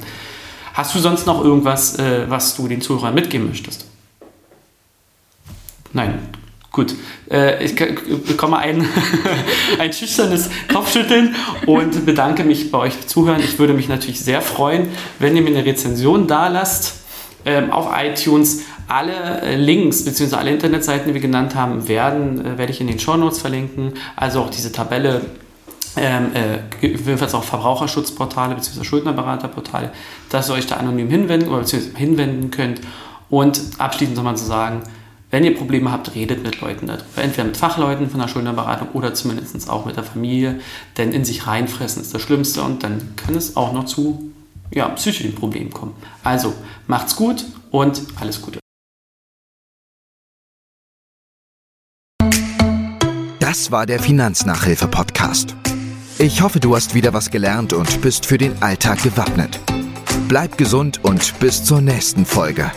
Hast 0.75 0.95
du 0.95 1.01
sonst 1.01 1.27
noch 1.27 1.43
irgendwas, 1.43 1.99
äh, 1.99 2.31
was 2.31 2.55
du 2.55 2.69
den 2.69 2.81
Zuhörern 2.81 3.15
mitgeben 3.15 3.49
möchtest? 3.49 3.85
Nein, 5.93 6.21
Gut, 6.71 6.95
äh, 7.31 7.63
ich 7.63 7.75
bekomme 7.75 8.59
ein, 8.59 8.89
ein 9.79 9.93
schüchternes 9.93 10.51
Kopfschütteln 10.73 11.35
und 11.67 12.07
bedanke 12.07 12.45
mich 12.45 12.71
bei 12.71 12.79
euch 12.79 13.09
Zuhören. 13.09 13.41
Ich 13.41 13.59
würde 13.59 13.75
mich 13.75 13.89
natürlich 13.89 14.21
sehr 14.21 14.41
freuen, 14.41 14.89
wenn 15.19 15.37
ihr 15.37 15.43
mir 15.43 15.51
eine 15.51 15.67
Rezension 15.67 16.29
da 16.29 16.47
lasst 16.47 17.03
ähm, 17.45 17.71
auf 17.71 17.91
iTunes. 17.97 18.63
Alle 18.93 19.41
äh, 19.41 19.57
Links 19.57 20.05
bzw. 20.05 20.37
alle 20.37 20.51
Internetseiten, 20.51 21.09
die 21.09 21.15
wir 21.15 21.23
genannt 21.23 21.55
haben, 21.55 21.89
werden, 21.89 22.45
äh, 22.45 22.59
werde 22.59 22.73
ich 22.73 22.81
in 22.83 22.89
den 22.89 22.99
Show 22.99 23.17
Notes 23.17 23.39
verlinken. 23.39 23.95
Also 24.17 24.41
auch 24.41 24.51
diese 24.51 24.71
Tabelle, 24.71 25.23
ähm, 25.97 26.33
äh, 26.35 26.59
jedenfalls 26.87 27.33
auch 27.35 27.43
Verbraucherschutzportale 27.43 28.55
bzw. 28.55 28.85
Schuldnerberaterportale, 28.85 29.93
dass 30.29 30.51
ihr 30.51 30.55
euch 30.57 30.67
da 30.67 30.77
anonym 30.77 31.09
hinwenden 31.09 31.49
oder 31.49 31.65
hinwenden 31.97 32.51
könnt. 32.51 32.83
Und 33.31 33.63
abschließend 33.79 34.23
man 34.23 34.37
so 34.37 34.45
sagen, 34.45 34.83
wenn 35.31 35.43
ihr 35.45 35.57
Probleme 35.57 35.91
habt, 35.91 36.15
redet 36.15 36.43
mit 36.43 36.61
Leuten 36.61 36.87
darüber. 36.87 37.05
Entweder 37.17 37.45
mit 37.45 37.57
Fachleuten 37.57 38.11
von 38.11 38.21
der 38.21 38.29
Schuldnerberatung 38.29 38.89
oder 38.93 39.15
zumindest 39.15 39.71
auch 39.71 39.87
mit 39.87 39.97
der 39.97 40.05
Familie. 40.05 40.61
Denn 40.99 41.13
in 41.13 41.25
sich 41.25 41.47
reinfressen 41.47 42.03
ist 42.03 42.13
das 42.13 42.21
Schlimmste 42.21 42.61
und 42.61 42.83
dann 42.83 43.15
kann 43.17 43.35
es 43.37 43.57
auch 43.57 43.73
noch 43.73 43.87
zu 43.87 44.31
ja, 44.71 44.87
psychischen 44.91 45.35
Problemen 45.35 45.71
kommen. 45.71 45.95
Also 46.23 46.53
macht's 46.87 47.17
gut 47.17 47.47
und 47.71 48.03
alles 48.21 48.43
Gute. 48.43 48.62
Das 53.53 53.71
war 53.71 53.85
der 53.85 54.01
Finanznachhilfe-Podcast. 54.01 55.55
Ich 56.19 56.41
hoffe, 56.41 56.59
du 56.59 56.75
hast 56.75 56.95
wieder 56.95 57.13
was 57.13 57.31
gelernt 57.31 57.75
und 57.75 58.01
bist 58.01 58.25
für 58.25 58.39
den 58.39 58.63
Alltag 58.63 59.03
gewappnet. 59.03 59.61
Bleib 60.27 60.57
gesund 60.57 61.05
und 61.05 61.39
bis 61.39 61.63
zur 61.63 61.83
nächsten 61.83 62.25
Folge. 62.25 62.73